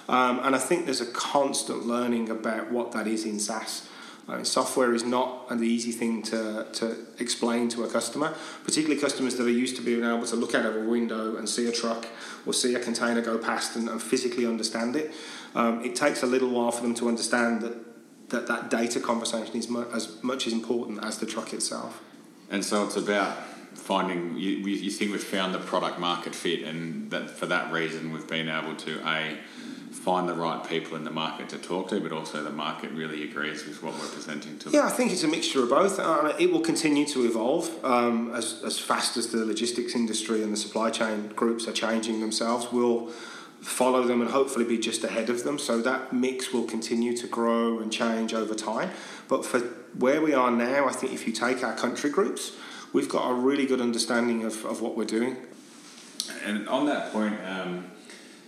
Um, 0.09 0.39
and 0.43 0.55
I 0.55 0.59
think 0.59 0.85
there's 0.85 1.01
a 1.01 1.11
constant 1.11 1.85
learning 1.85 2.29
about 2.29 2.71
what 2.71 2.91
that 2.93 3.07
is 3.07 3.25
in 3.25 3.39
SaaS. 3.39 3.87
I 4.27 4.35
mean, 4.35 4.45
software 4.45 4.93
is 4.93 5.03
not 5.03 5.47
an 5.49 5.63
easy 5.63 5.91
thing 5.91 6.21
to, 6.23 6.67
to 6.73 6.95
explain 7.19 7.69
to 7.69 7.83
a 7.83 7.89
customer, 7.89 8.33
particularly 8.63 9.01
customers 9.01 9.35
that 9.35 9.45
are 9.45 9.49
used 9.49 9.75
to 9.77 9.81
being 9.81 10.03
able 10.03 10.25
to 10.25 10.35
look 10.35 10.55
out 10.55 10.65
of 10.65 10.75
a 10.75 10.81
window 10.81 11.35
and 11.35 11.49
see 11.49 11.67
a 11.67 11.71
truck 11.71 12.07
or 12.45 12.53
see 12.53 12.75
a 12.75 12.79
container 12.79 13.21
go 13.21 13.37
past 13.37 13.75
and, 13.75 13.89
and 13.89 14.01
physically 14.01 14.45
understand 14.45 14.95
it. 14.95 15.11
Um, 15.55 15.83
it 15.83 15.95
takes 15.95 16.23
a 16.23 16.27
little 16.27 16.49
while 16.49 16.71
for 16.71 16.81
them 16.81 16.93
to 16.95 17.07
understand 17.07 17.61
that 17.61 17.91
that, 18.31 18.47
that 18.47 18.69
data 18.69 18.99
conversation 18.99 19.55
is 19.55 19.69
mu- 19.69 19.89
as 19.93 20.21
much 20.23 20.47
as 20.47 20.53
important 20.53 21.03
as 21.03 21.19
the 21.19 21.25
truck 21.25 21.53
itself. 21.53 22.01
And 22.49 22.65
so 22.65 22.85
it's 22.85 22.95
about 22.95 23.37
finding 23.73 24.37
you, 24.37 24.57
you 24.57 24.91
think 24.91 25.11
we've 25.11 25.23
found 25.23 25.53
the 25.53 25.59
product 25.59 25.99
market 25.99 26.35
fit, 26.35 26.63
and 26.63 27.09
that 27.11 27.29
for 27.29 27.45
that 27.45 27.71
reason 27.71 28.11
we've 28.11 28.27
been 28.27 28.49
able 28.49 28.75
to 28.75 29.07
a 29.07 29.37
find 30.01 30.27
the 30.27 30.33
right 30.33 30.67
people 30.67 30.97
in 30.97 31.03
the 31.03 31.11
market 31.11 31.47
to 31.49 31.59
talk 31.59 31.89
to, 31.89 31.99
but 31.99 32.11
also 32.11 32.41
the 32.43 32.49
market 32.49 32.91
really 32.91 33.23
agrees 33.23 33.67
with 33.67 33.83
what 33.83 33.93
we're 33.93 34.07
presenting 34.07 34.57
to 34.57 34.65
them? 34.65 34.73
Yeah, 34.73 34.87
I 34.87 34.89
think 34.89 35.11
it's 35.11 35.23
a 35.23 35.27
mixture 35.27 35.61
of 35.61 35.69
both. 35.69 35.99
Uh, 35.99 36.33
it 36.39 36.51
will 36.51 36.61
continue 36.61 37.05
to 37.07 37.25
evolve 37.25 37.69
um, 37.85 38.33
as, 38.33 38.63
as 38.63 38.79
fast 38.79 39.15
as 39.15 39.27
the 39.27 39.45
logistics 39.45 39.93
industry 39.93 40.41
and 40.41 40.51
the 40.51 40.57
supply 40.57 40.89
chain 40.89 41.27
groups 41.29 41.67
are 41.67 41.71
changing 41.71 42.19
themselves. 42.19 42.71
We'll 42.71 43.11
follow 43.61 44.03
them 44.03 44.21
and 44.21 44.31
hopefully 44.31 44.65
be 44.65 44.79
just 44.79 45.03
ahead 45.03 45.29
of 45.29 45.43
them. 45.43 45.59
So 45.59 45.81
that 45.83 46.11
mix 46.11 46.51
will 46.51 46.63
continue 46.63 47.15
to 47.17 47.27
grow 47.27 47.77
and 47.77 47.93
change 47.93 48.33
over 48.33 48.55
time. 48.55 48.89
But 49.27 49.45
for 49.45 49.59
where 49.99 50.19
we 50.19 50.33
are 50.33 50.49
now, 50.49 50.87
I 50.87 50.93
think 50.93 51.13
if 51.13 51.27
you 51.27 51.33
take 51.33 51.63
our 51.63 51.75
country 51.75 52.09
groups, 52.09 52.53
we've 52.91 53.09
got 53.09 53.29
a 53.29 53.35
really 53.35 53.67
good 53.67 53.81
understanding 53.81 54.45
of, 54.45 54.65
of 54.65 54.81
what 54.81 54.97
we're 54.97 55.05
doing. 55.05 55.37
And 56.43 56.67
on 56.67 56.87
that 56.87 57.13
point, 57.13 57.35
um, 57.45 57.91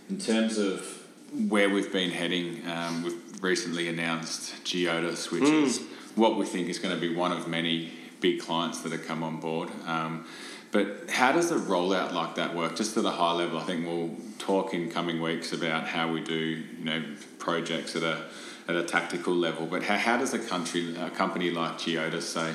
in 0.10 0.18
terms 0.18 0.58
of 0.58 1.03
where 1.50 1.70
we've 1.70 1.92
been 1.92 2.12
heading, 2.12 2.62
um, 2.70 3.04
we've 3.04 3.44
recently 3.44 3.88
announced 3.90 4.64
Geodis, 4.64 5.32
which 5.32 5.44
mm. 5.44 5.64
is 5.64 5.82
what 6.16 6.38
we 6.38 6.46
think 6.46 6.70
is 6.70 6.80
going 6.80 6.94
to 6.94 7.02
be 7.02 7.14
one 7.14 7.32
of 7.32 7.48
many 7.48 7.92
big 8.22 8.40
clients 8.40 8.82
that 8.82 8.92
have 8.92 9.06
come 9.06 9.24
on 9.24 9.40
board. 9.40 9.70
Um, 9.86 10.26
but 10.72 11.10
how 11.10 11.32
does 11.32 11.52
a 11.52 11.56
rollout 11.56 12.14
like 12.14 12.36
that 12.36 12.56
work? 12.56 12.76
Just 12.76 12.98
at 12.98 13.06
a 13.06 13.12
high 13.12 13.34
level, 13.34 13.60
I 13.60 13.64
think 13.64 13.86
we'll 13.86 14.16
talk 14.40 14.74
in 14.74 14.90
coming 14.90 15.22
weeks 15.22 15.54
about 15.54 15.88
how 15.88 16.12
we 16.12 16.22
do, 16.22 16.34
you 16.34 16.86
know, 16.86 17.04
projects 17.38 17.96
at 17.96 18.04
a 18.04 18.26
at 18.68 18.76
a 18.76 18.84
tactical 18.84 19.34
level. 19.34 19.66
But 19.66 19.84
how, 19.84 19.98
how 19.98 20.18
does 20.18 20.34
a 20.34 20.40
country, 20.40 20.96
a 20.96 21.10
company 21.10 21.52
like 21.52 21.74
Geodis 21.74 22.22
say, 22.22 22.54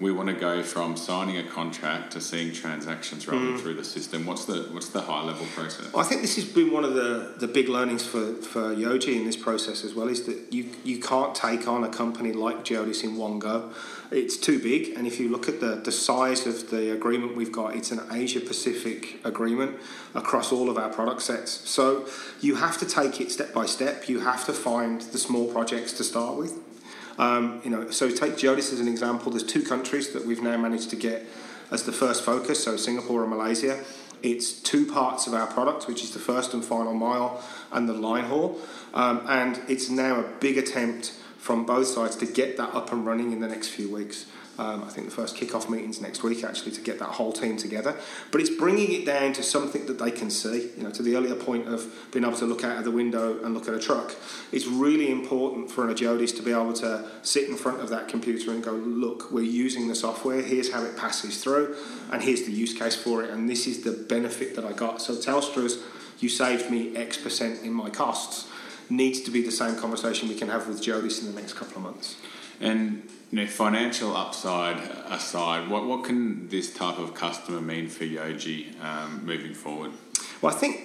we 0.00 0.10
want 0.10 0.28
to 0.28 0.34
go 0.34 0.62
from 0.62 0.96
signing 0.96 1.36
a 1.38 1.42
contract 1.44 2.12
to 2.12 2.20
seeing 2.20 2.52
transactions 2.52 3.28
rolling 3.28 3.54
mm. 3.54 3.60
through 3.60 3.74
the 3.74 3.84
system. 3.84 4.26
What's 4.26 4.44
the 4.44 4.68
what's 4.72 4.88
the 4.88 5.00
high 5.00 5.22
level 5.22 5.46
process? 5.54 5.92
Well, 5.92 6.04
I 6.04 6.08
think 6.08 6.20
this 6.20 6.34
has 6.36 6.44
been 6.44 6.72
one 6.72 6.84
of 6.84 6.94
the, 6.94 7.34
the 7.38 7.46
big 7.46 7.68
learnings 7.68 8.04
for, 8.04 8.34
for 8.34 8.74
Yojee 8.74 9.16
in 9.16 9.24
this 9.24 9.36
process 9.36 9.84
as 9.84 9.94
well 9.94 10.08
is 10.08 10.24
that 10.24 10.52
you 10.52 10.70
you 10.84 11.00
can't 11.00 11.34
take 11.34 11.68
on 11.68 11.84
a 11.84 11.88
company 11.88 12.32
like 12.32 12.64
Geodis 12.64 13.04
in 13.04 13.16
one 13.16 13.38
go. 13.38 13.72
It's 14.10 14.36
too 14.36 14.60
big, 14.60 14.96
and 14.96 15.06
if 15.06 15.18
you 15.18 15.28
look 15.28 15.48
at 15.48 15.60
the, 15.60 15.76
the 15.76 15.90
size 15.90 16.46
of 16.46 16.70
the 16.70 16.92
agreement 16.92 17.36
we've 17.36 17.50
got, 17.50 17.74
it's 17.74 17.90
an 17.90 18.00
Asia 18.12 18.40
Pacific 18.40 19.20
agreement 19.24 19.76
across 20.14 20.52
all 20.52 20.68
of 20.70 20.76
our 20.76 20.88
product 20.88 21.22
sets. 21.22 21.50
So 21.68 22.06
you 22.40 22.56
have 22.56 22.78
to 22.78 22.86
take 22.86 23.20
it 23.20 23.32
step 23.32 23.52
by 23.52 23.66
step. 23.66 24.08
You 24.08 24.20
have 24.20 24.44
to 24.46 24.52
find 24.52 25.00
the 25.00 25.18
small 25.18 25.50
projects 25.50 25.92
to 25.94 26.04
start 26.04 26.36
with 26.36 26.63
um, 27.18 27.60
you 27.64 27.70
know, 27.70 27.90
so 27.90 28.10
take 28.10 28.34
Geodis 28.34 28.72
as 28.72 28.80
an 28.80 28.88
example. 28.88 29.30
There's 29.30 29.44
two 29.44 29.62
countries 29.62 30.12
that 30.12 30.24
we've 30.24 30.42
now 30.42 30.56
managed 30.56 30.90
to 30.90 30.96
get 30.96 31.26
as 31.70 31.84
the 31.84 31.92
first 31.92 32.24
focus. 32.24 32.64
So 32.64 32.76
Singapore 32.76 33.22
and 33.22 33.30
Malaysia. 33.30 33.82
It's 34.22 34.52
two 34.52 34.86
parts 34.86 35.26
of 35.26 35.34
our 35.34 35.46
product, 35.46 35.86
which 35.86 36.02
is 36.02 36.12
the 36.12 36.18
first 36.18 36.54
and 36.54 36.64
final 36.64 36.94
mile 36.94 37.44
and 37.72 37.86
the 37.86 37.92
line 37.92 38.24
haul, 38.24 38.58
um, 38.94 39.20
and 39.28 39.60
it's 39.68 39.90
now 39.90 40.18
a 40.18 40.22
big 40.40 40.56
attempt 40.56 41.12
from 41.36 41.66
both 41.66 41.88
sides 41.88 42.16
to 42.16 42.26
get 42.26 42.56
that 42.56 42.74
up 42.74 42.90
and 42.90 43.04
running 43.04 43.32
in 43.32 43.40
the 43.40 43.48
next 43.48 43.68
few 43.68 43.92
weeks. 43.92 44.24
Um, 44.56 44.84
I 44.84 44.88
think 44.88 45.08
the 45.08 45.14
first 45.14 45.36
kick-off 45.36 45.68
meetings 45.68 46.00
next 46.00 46.22
week 46.22 46.44
actually 46.44 46.72
to 46.72 46.80
get 46.80 46.98
that 47.00 47.10
whole 47.10 47.32
team 47.32 47.56
together. 47.56 47.96
But 48.30 48.40
it's 48.40 48.50
bringing 48.50 48.92
it 48.92 49.04
down 49.04 49.32
to 49.32 49.42
something 49.42 49.86
that 49.86 49.98
they 49.98 50.10
can 50.10 50.30
see. 50.30 50.70
You 50.76 50.84
know, 50.84 50.90
to 50.90 51.02
the 51.02 51.16
earlier 51.16 51.34
point 51.34 51.66
of 51.66 51.92
being 52.12 52.24
able 52.24 52.36
to 52.38 52.44
look 52.44 52.62
out 52.62 52.78
of 52.78 52.84
the 52.84 52.90
window 52.90 53.42
and 53.42 53.52
look 53.52 53.66
at 53.66 53.74
a 53.74 53.80
truck. 53.80 54.14
It's 54.52 54.66
really 54.66 55.10
important 55.10 55.70
for 55.70 55.88
an 55.88 55.94
Agiodis 55.94 56.36
to 56.36 56.42
be 56.42 56.52
able 56.52 56.72
to 56.74 57.08
sit 57.22 57.48
in 57.48 57.56
front 57.56 57.80
of 57.80 57.88
that 57.88 58.06
computer 58.08 58.52
and 58.52 58.62
go, 58.62 58.72
look, 58.72 59.32
we're 59.32 59.42
using 59.42 59.88
the 59.88 59.94
software. 59.94 60.40
Here's 60.40 60.72
how 60.72 60.84
it 60.84 60.96
passes 60.96 61.42
through, 61.42 61.76
and 62.12 62.22
here's 62.22 62.42
the 62.44 62.52
use 62.52 62.72
case 62.72 62.94
for 62.94 63.24
it, 63.24 63.30
and 63.30 63.48
this 63.48 63.66
is 63.66 63.82
the 63.82 63.92
benefit 63.92 64.54
that 64.56 64.64
I 64.64 64.72
got. 64.72 65.02
So 65.02 65.14
Telstra's, 65.14 65.82
you 66.20 66.28
saved 66.28 66.70
me 66.70 66.96
X 66.96 67.16
percent 67.16 67.62
in 67.62 67.72
my 67.72 67.90
costs. 67.90 68.48
Needs 68.90 69.20
to 69.22 69.30
be 69.30 69.42
the 69.42 69.50
same 69.50 69.76
conversation 69.76 70.28
we 70.28 70.34
can 70.34 70.48
have 70.48 70.68
with 70.68 70.82
Geodis 70.82 71.20
in 71.20 71.34
the 71.34 71.40
next 71.40 71.54
couple 71.54 71.78
of 71.78 71.82
months. 71.82 72.16
And 72.60 73.08
you 73.34 73.40
know, 73.40 73.48
financial 73.48 74.16
upside 74.16 74.76
aside, 75.08 75.68
what, 75.68 75.84
what 75.86 76.04
can 76.04 76.46
this 76.50 76.72
type 76.72 77.00
of 77.00 77.14
customer 77.14 77.60
mean 77.60 77.88
for 77.88 78.04
Yojee 78.04 78.80
um, 78.80 79.26
moving 79.26 79.54
forward? 79.54 79.90
Well, 80.40 80.54
I 80.54 80.56
think 80.56 80.80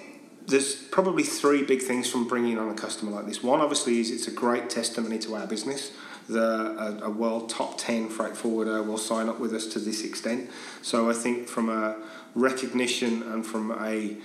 there's 0.48 0.74
probably 0.74 1.22
three 1.22 1.62
big 1.62 1.80
things 1.80 2.10
from 2.10 2.26
bringing 2.26 2.58
on 2.58 2.68
a 2.68 2.74
customer 2.74 3.12
like 3.12 3.26
this. 3.26 3.40
One, 3.40 3.60
obviously, 3.60 4.00
is 4.00 4.10
it's 4.10 4.26
a 4.26 4.32
great 4.32 4.68
testimony 4.68 5.20
to 5.20 5.36
our 5.36 5.46
business. 5.46 5.92
The, 6.28 7.02
a, 7.04 7.04
a 7.04 7.10
world 7.10 7.50
top 7.50 7.78
10 7.78 8.08
freight 8.08 8.36
forwarder 8.36 8.82
will 8.82 8.98
sign 8.98 9.28
up 9.28 9.38
with 9.38 9.54
us 9.54 9.66
to 9.68 9.78
this 9.78 10.02
extent. 10.02 10.50
So 10.82 11.08
I 11.08 11.12
think 11.12 11.46
from 11.46 11.68
a 11.68 11.98
recognition 12.34 13.22
and 13.22 13.46
from 13.46 13.70
a 13.80 14.16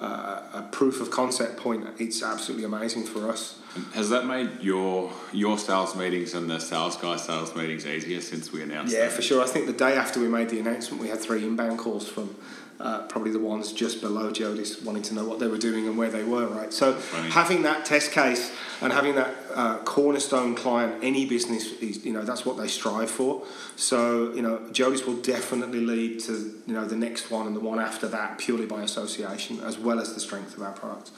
a 0.00 0.68
proof 0.72 1.00
of 1.00 1.10
concept 1.10 1.56
point, 1.56 1.86
it's 1.98 2.22
absolutely 2.22 2.64
amazing 2.64 3.04
for 3.04 3.28
us. 3.28 3.58
Has 3.92 4.10
that 4.10 4.26
made 4.26 4.50
your 4.60 5.12
your 5.32 5.58
sales 5.58 5.94
meetings 5.94 6.34
and 6.34 6.50
the 6.50 6.58
sales 6.58 6.96
guy 6.96 7.16
sales 7.16 7.54
meetings 7.54 7.86
easier 7.86 8.20
since 8.20 8.52
we 8.52 8.62
announced? 8.62 8.92
Yeah, 8.92 9.04
that? 9.04 9.12
for 9.12 9.22
sure. 9.22 9.42
I 9.42 9.46
think 9.46 9.66
the 9.66 9.72
day 9.72 9.94
after 9.94 10.18
we 10.18 10.28
made 10.28 10.48
the 10.48 10.58
announcement, 10.58 11.00
we 11.00 11.08
had 11.08 11.20
three 11.20 11.44
inbound 11.44 11.78
calls 11.78 12.08
from 12.08 12.34
uh, 12.80 13.02
probably 13.02 13.30
the 13.30 13.38
ones 13.38 13.72
just 13.72 14.00
below 14.00 14.30
Geodis 14.30 14.82
wanting 14.82 15.02
to 15.02 15.14
know 15.14 15.24
what 15.24 15.38
they 15.38 15.46
were 15.46 15.58
doing 15.58 15.86
and 15.86 15.98
where 15.98 16.08
they 16.08 16.24
were, 16.24 16.46
right? 16.46 16.72
So 16.72 16.94
Funny. 16.94 17.30
having 17.30 17.62
that 17.62 17.84
test 17.84 18.10
case 18.12 18.50
and 18.80 18.92
having 18.92 19.14
that 19.16 19.34
uh, 19.54 19.78
cornerstone 19.78 20.54
client, 20.54 21.04
any 21.04 21.26
business, 21.26 21.72
is, 21.80 22.04
you 22.04 22.12
know, 22.12 22.22
that's 22.22 22.46
what 22.46 22.56
they 22.56 22.68
strive 22.68 23.10
for. 23.10 23.42
So, 23.76 24.32
you 24.32 24.40
know, 24.40 24.58
Geodis 24.72 25.06
will 25.06 25.20
definitely 25.20 25.80
lead 25.80 26.20
to, 26.20 26.32
you 26.66 26.72
know, 26.72 26.86
the 26.86 26.96
next 26.96 27.30
one 27.30 27.46
and 27.46 27.54
the 27.54 27.60
one 27.60 27.78
after 27.78 28.08
that 28.08 28.38
purely 28.38 28.66
by 28.66 28.82
association 28.82 29.60
as 29.60 29.78
well 29.78 30.00
as 30.00 30.14
the 30.14 30.20
strength 30.20 30.56
of 30.56 30.62
our 30.62 30.72
product. 30.72 31.10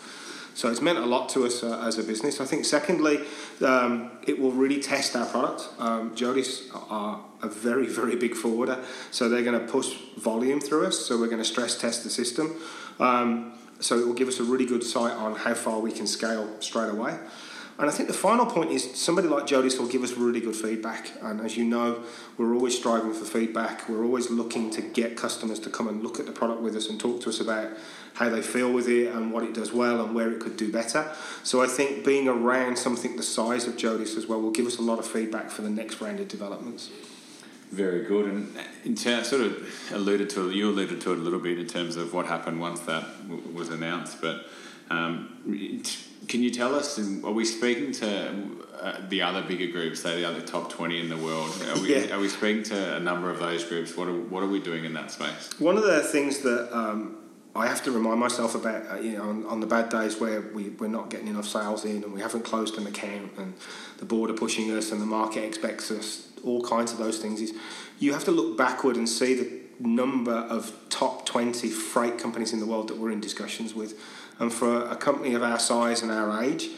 So 0.55 0.71
it's 0.71 0.81
meant 0.81 0.99
a 0.99 1.07
lot 1.07 1.29
to 1.31 1.45
us 1.45 1.63
uh, 1.63 1.81
as 1.87 1.99
a 1.99 2.03
business. 2.03 2.41
I 2.41 2.45
think, 2.45 2.65
secondly, 2.65 3.21
um, 3.65 4.11
it 4.27 4.39
will 4.39 4.53
really 4.53 4.81
test 4.81 5.17
our 5.17 5.27
product. 5.27 5.69
Um, 5.79 6.15
Geodis 6.15 6.69
are 6.91 7.25
a 7.43 7.49
very, 7.49 7.87
very 7.87 8.17
big 8.17 8.35
forwarder, 8.35 8.85
so 9.11 9.29
they're 9.29 9.43
going 9.43 9.59
to 9.59 9.73
push 9.73 9.95
volume 10.19 10.61
through 10.61 10.87
us. 10.87 10.99
So 10.99 11.19
we're 11.19 11.27
going 11.27 11.39
to 11.39 11.45
stress 11.45 11.79
test 11.79 12.05
the 12.05 12.11
system. 12.11 12.61
Um, 13.01 13.55
so 13.81 13.99
it 13.99 14.07
will 14.07 14.15
give 14.15 14.29
us 14.29 14.39
a 14.39 14.45
really 14.45 14.67
good 14.67 14.85
sight 14.85 15.13
on 15.13 15.35
how 15.35 15.55
far 15.55 15.81
we 15.81 15.91
can 15.91 16.07
scale 16.07 16.49
straight 16.61 16.91
away. 16.91 17.19
And 17.79 17.89
I 17.89 17.93
think 17.93 18.09
the 18.09 18.15
final 18.15 18.47
point 18.47 18.71
is 18.71 18.95
somebody 18.95 19.29
like 19.29 19.47
Geodis 19.47 19.79
will 19.79 19.89
give 19.89 20.03
us 20.03 20.13
really 20.13 20.41
good 20.41 20.55
feedback. 20.55 21.11
And 21.23 21.41
as 21.41 21.57
you 21.57 21.65
know, 21.65 22.03
we're 22.37 22.55
always 22.55 22.77
striving 22.77 23.13
for 23.13 23.25
feedback. 23.25 23.89
We're 23.89 24.05
always 24.05 24.31
looking 24.31 24.71
to 24.73 24.83
get 24.83 25.17
customers 25.17 25.59
to 25.61 25.71
come 25.71 25.89
and 25.89 26.03
look 26.03 26.21
at 26.21 26.27
the 26.27 26.33
product 26.33 26.61
with 26.61 26.77
us 26.77 26.89
and 26.89 27.01
talk 27.01 27.23
to 27.23 27.31
us 27.31 27.41
about 27.41 27.71
how 28.15 28.29
they 28.29 28.43
feel 28.43 28.71
with 28.71 28.89
it 28.89 29.09
and 29.09 29.33
what 29.33 29.43
it 29.43 29.55
does 29.55 29.73
well 29.73 30.05
and 30.05 30.15
where 30.15 30.31
it 30.31 30.41
could 30.41 30.57
do 30.57 30.71
better. 30.71 31.13
So 31.43 31.63
I 31.63 31.67
think 31.67 32.05
being 32.05 32.29
around 32.29 32.77
something 32.77 33.17
the 33.17 33.23
size 33.23 33.67
of 33.67 33.77
Geodis 33.77 34.17
as 34.17 34.27
well 34.27 34.41
will 34.41 34.51
give 34.51 34.67
us 34.67 34.79
a 34.79 34.83
lot 34.83 34.99
of 34.99 35.07
feedback 35.07 35.51
for 35.51 35.63
the 35.63 35.71
next 35.71 36.01
round 36.01 36.21
of 36.21 36.29
developments. 36.29 36.91
Very 37.71 38.05
good, 38.05 38.27
and 38.27 38.55
in 38.85 38.95
terms, 38.95 39.29
sort 39.29 39.41
of 39.41 39.91
alluded 39.93 40.29
to 40.31 40.51
you 40.51 40.69
alluded 40.69 41.01
to 41.01 41.13
it 41.13 41.19
a 41.19 41.23
little 41.23 41.39
bit 41.39 41.59
in 41.59 41.67
terms 41.67 41.97
of 41.97 42.13
what 42.13 42.27
happened 42.27 42.61
once 42.61 42.81
that 42.81 43.03
w- 43.27 43.43
was 43.55 43.71
announced. 43.71 44.21
But 44.21 44.45
um, 44.91 45.39
can 46.29 46.43
you 46.43 46.51
tell 46.51 46.75
us? 46.75 46.99
Are 46.99 47.31
we 47.31 47.45
speaking 47.45 47.93
to 47.93 48.67
uh, 48.81 48.97
the 49.09 49.23
other 49.23 49.43
bigger 49.43 49.71
groups, 49.71 50.01
say 50.01 50.21
the 50.21 50.29
other 50.29 50.41
top 50.41 50.71
twenty 50.71 51.01
in 51.01 51.09
the 51.09 51.17
world? 51.17 51.51
Are 51.69 51.81
we, 51.81 51.95
yeah. 51.95 52.15
are 52.15 52.21
we 52.21 52.29
speaking 52.29 52.63
to 52.65 52.97
a 52.97 53.01
number 53.01 53.31
of 53.31 53.39
those 53.39 53.65
groups? 53.65 53.97
What 53.97 54.09
are, 54.09 54.19
what 54.19 54.43
are 54.43 54.49
we 54.49 54.61
doing 54.61 54.85
in 54.85 54.93
that 54.95 55.11
space? 55.11 55.59
One 55.59 55.77
of 55.77 55.85
the 55.85 56.01
things 56.01 56.41
that 56.41 56.77
um, 56.77 57.17
I 57.55 57.67
have 57.67 57.83
to 57.85 57.93
remind 57.93 58.19
myself 58.19 58.55
about, 58.55 58.91
uh, 58.91 59.01
you 59.01 59.13
know, 59.13 59.29
on, 59.29 59.47
on, 59.47 59.61
the 59.61 59.67
bad 59.67 59.91
days 59.91 60.19
where 60.19 60.41
we, 60.41 60.71
we're 60.71 60.89
not 60.89 61.11
getting 61.11 61.29
enough 61.29 61.47
sales 61.47 61.85
in 61.85 62.03
and 62.03 62.13
we 62.13 62.21
haven't 62.21 62.45
closed 62.45 62.79
an 62.79 62.87
account 62.87 63.33
and 63.37 63.53
the 63.99 64.07
board 64.07 64.31
are 64.31 64.35
pushing 64.35 64.71
us 64.71 64.91
and 64.91 65.03
the 65.03 65.07
market 65.07 65.45
expects 65.45 65.91
us, 65.91 66.29
all 66.45 66.63
kinds 66.63 66.93
of 66.93 66.99
those 66.99 67.19
things, 67.19 67.43
is 67.43 67.53
you 67.99 68.15
have 68.15 68.25
to 68.25 68.31
look 68.31 68.57
backward 68.57 68.97
and 68.97 69.07
see 69.07 69.35
the 69.35 69.61
number 69.81 70.33
of 70.33 70.73
top 70.89 71.27
20 71.27 71.69
freight 71.69 72.19
companies 72.19 72.55
in 72.55 72.61
the 72.61 72.67
world 72.67 72.89
that 72.89 72.97
we're 72.97 73.11
in 73.11 73.21
discussions 73.21 73.75
with. 73.75 74.01
And 74.39 74.53
for 74.53 74.87
a 74.87 74.97
company 74.97 75.35
of 75.35 75.43
our 75.43 75.59
size 75.59 76.03
and 76.03 76.11
our 76.11 76.43
age, 76.43 76.69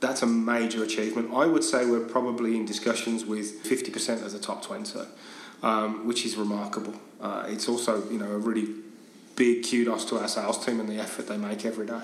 that's 0.00 0.22
a 0.22 0.26
major 0.26 0.82
achievement. 0.82 1.30
I 1.34 1.46
would 1.46 1.62
say 1.62 1.84
we're 1.84 2.00
probably 2.00 2.56
in 2.56 2.64
discussions 2.64 3.24
with 3.24 3.62
50% 3.64 4.24
of 4.24 4.32
the 4.32 4.38
top 4.38 4.64
20, 4.64 5.00
um, 5.62 6.06
which 6.06 6.24
is 6.24 6.36
remarkable. 6.36 6.94
Uh, 7.20 7.44
it's 7.48 7.68
also, 7.68 8.08
you 8.10 8.18
know, 8.18 8.30
a 8.32 8.38
really 8.38 8.68
big 9.36 9.68
kudos 9.68 10.04
to 10.06 10.18
our 10.18 10.28
sales 10.28 10.64
team 10.64 10.80
and 10.80 10.88
the 10.88 10.98
effort 10.98 11.28
they 11.28 11.36
make 11.36 11.64
every 11.64 11.86
day. 11.86 12.00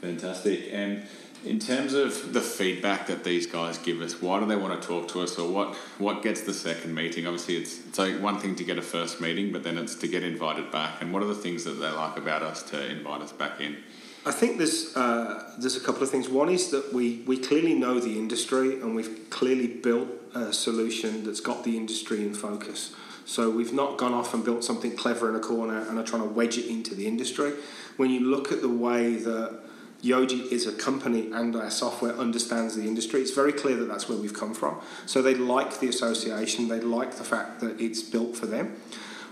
Fantastic. 0.00 0.68
And 0.72 1.06
in 1.44 1.58
terms 1.58 1.94
of 1.94 2.32
the 2.32 2.40
feedback 2.40 3.06
that 3.08 3.24
these 3.24 3.46
guys 3.46 3.78
give 3.78 4.00
us, 4.00 4.22
why 4.22 4.38
do 4.38 4.46
they 4.46 4.56
want 4.56 4.80
to 4.80 4.86
talk 4.86 5.08
to 5.08 5.20
us, 5.22 5.38
or 5.38 5.50
what 5.50 5.74
what 5.98 6.22
gets 6.22 6.42
the 6.42 6.54
second 6.54 6.94
meeting? 6.94 7.26
Obviously, 7.26 7.56
it's 7.56 7.80
it's 7.86 7.98
like 7.98 8.20
one 8.20 8.38
thing 8.38 8.54
to 8.56 8.64
get 8.64 8.78
a 8.78 8.82
first 8.82 9.20
meeting, 9.20 9.52
but 9.52 9.62
then 9.62 9.78
it's 9.78 9.94
to 9.96 10.08
get 10.08 10.22
invited 10.22 10.70
back. 10.70 11.02
And 11.02 11.12
what 11.12 11.22
are 11.22 11.26
the 11.26 11.34
things 11.34 11.64
that 11.64 11.72
they 11.72 11.90
like 11.90 12.16
about 12.16 12.42
us 12.42 12.62
to 12.70 12.90
invite 12.90 13.22
us 13.22 13.32
back 13.32 13.60
in? 13.60 13.76
I 14.24 14.30
think 14.30 14.58
there's 14.58 14.96
uh, 14.96 15.54
there's 15.58 15.76
a 15.76 15.80
couple 15.80 16.02
of 16.02 16.10
things. 16.10 16.28
One 16.28 16.48
is 16.48 16.70
that 16.70 16.92
we 16.92 17.22
we 17.26 17.36
clearly 17.36 17.74
know 17.74 17.98
the 17.98 18.18
industry, 18.18 18.74
and 18.80 18.94
we've 18.94 19.28
clearly 19.30 19.66
built 19.66 20.08
a 20.34 20.52
solution 20.52 21.24
that's 21.24 21.40
got 21.40 21.64
the 21.64 21.76
industry 21.76 22.22
in 22.22 22.34
focus. 22.34 22.94
So 23.24 23.50
we've 23.50 23.72
not 23.72 23.98
gone 23.98 24.14
off 24.14 24.34
and 24.34 24.44
built 24.44 24.64
something 24.64 24.96
clever 24.96 25.28
in 25.28 25.36
a 25.36 25.40
corner 25.40 25.80
and 25.88 25.98
are 25.98 26.04
trying 26.04 26.22
to 26.22 26.28
wedge 26.28 26.58
it 26.58 26.66
into 26.66 26.94
the 26.94 27.06
industry. 27.06 27.52
When 27.96 28.10
you 28.10 28.20
look 28.20 28.50
at 28.50 28.62
the 28.62 28.68
way 28.68 29.14
that 29.14 29.60
Yojee 30.02 30.50
is 30.50 30.66
a 30.66 30.72
company 30.72 31.30
and 31.32 31.54
our 31.54 31.70
software 31.70 32.14
understands 32.14 32.74
the 32.74 32.82
industry, 32.82 33.20
it's 33.20 33.30
very 33.30 33.52
clear 33.52 33.76
that 33.76 33.88
that's 33.88 34.08
where 34.08 34.18
we've 34.18 34.34
come 34.34 34.54
from. 34.54 34.80
So 35.06 35.22
they 35.22 35.34
like 35.34 35.80
the 35.80 35.88
association, 35.88 36.68
they 36.68 36.80
like 36.80 37.16
the 37.16 37.24
fact 37.24 37.60
that 37.60 37.80
it's 37.80 38.02
built 38.02 38.36
for 38.36 38.46
them. 38.46 38.76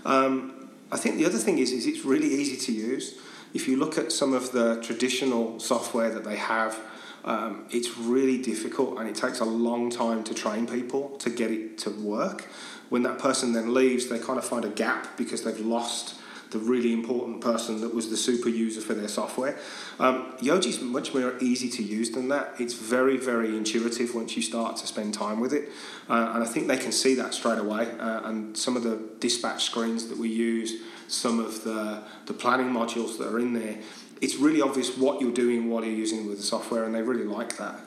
Um, 0.05 0.69
I 0.91 0.97
think 0.97 1.17
the 1.17 1.25
other 1.25 1.37
thing 1.37 1.57
is, 1.57 1.71
is 1.71 1.85
it's 1.85 2.05
really 2.05 2.27
easy 2.27 2.57
to 2.65 2.71
use. 2.71 3.15
If 3.53 3.67
you 3.67 3.77
look 3.77 3.97
at 3.97 4.11
some 4.11 4.33
of 4.33 4.51
the 4.53 4.81
traditional 4.81 5.59
software 5.59 6.09
that 6.11 6.23
they 6.23 6.37
have, 6.37 6.79
um, 7.25 7.65
it's 7.69 7.97
really 7.97 8.41
difficult 8.41 8.97
and 8.97 9.07
it 9.07 9.15
takes 9.15 9.41
a 9.41 9.45
long 9.45 9.89
time 9.89 10.23
to 10.23 10.33
train 10.33 10.65
people 10.67 11.09
to 11.17 11.29
get 11.29 11.51
it 11.51 11.77
to 11.79 11.89
work 11.89 12.47
when 12.91 13.03
that 13.03 13.19
person 13.19 13.53
then 13.53 13.73
leaves, 13.73 14.09
they 14.09 14.19
kind 14.19 14.37
of 14.37 14.43
find 14.43 14.65
a 14.65 14.69
gap 14.69 15.15
because 15.15 15.43
they've 15.43 15.65
lost 15.65 16.15
the 16.51 16.59
really 16.59 16.91
important 16.91 17.41
person 17.41 17.81
that 17.81 17.93
was 17.93 18.09
the 18.09 18.17
super 18.17 18.49
user 18.49 18.81
for 18.81 18.93
their 18.93 19.07
software. 19.07 19.57
Um, 19.99 20.35
is 20.41 20.81
much 20.81 21.13
more 21.13 21.37
easy 21.39 21.69
to 21.69 21.83
use 21.83 22.11
than 22.11 22.27
that. 22.27 22.55
It's 22.59 22.73
very, 22.73 23.17
very 23.17 23.57
intuitive 23.57 24.13
once 24.13 24.35
you 24.35 24.41
start 24.41 24.77
to 24.77 24.87
spend 24.87 25.13
time 25.13 25.39
with 25.39 25.53
it. 25.53 25.69
Uh, 26.09 26.31
and 26.33 26.43
I 26.43 26.45
think 26.45 26.67
they 26.67 26.77
can 26.77 26.91
see 26.91 27.15
that 27.15 27.33
straight 27.33 27.57
away. 27.57 27.89
Uh, 27.99 28.27
and 28.27 28.55
some 28.55 28.75
of 28.75 28.83
the 28.83 29.01
dispatch 29.19 29.63
screens 29.63 30.09
that 30.09 30.17
we 30.17 30.29
use, 30.29 30.81
some 31.07 31.39
of 31.39 31.63
the, 31.63 32.03
the 32.25 32.33
planning 32.33 32.71
modules 32.71 33.17
that 33.17 33.27
are 33.27 33.39
in 33.39 33.53
there, 33.53 33.77
it's 34.19 34.35
really 34.35 34.61
obvious 34.61 34.97
what 34.97 35.21
you're 35.21 35.33
doing 35.33 35.69
while 35.69 35.83
you're 35.83 35.95
using 35.95 36.27
with 36.27 36.37
the 36.37 36.43
software, 36.43 36.83
and 36.83 36.93
they 36.93 37.01
really 37.01 37.23
like 37.23 37.57
that. 37.57 37.79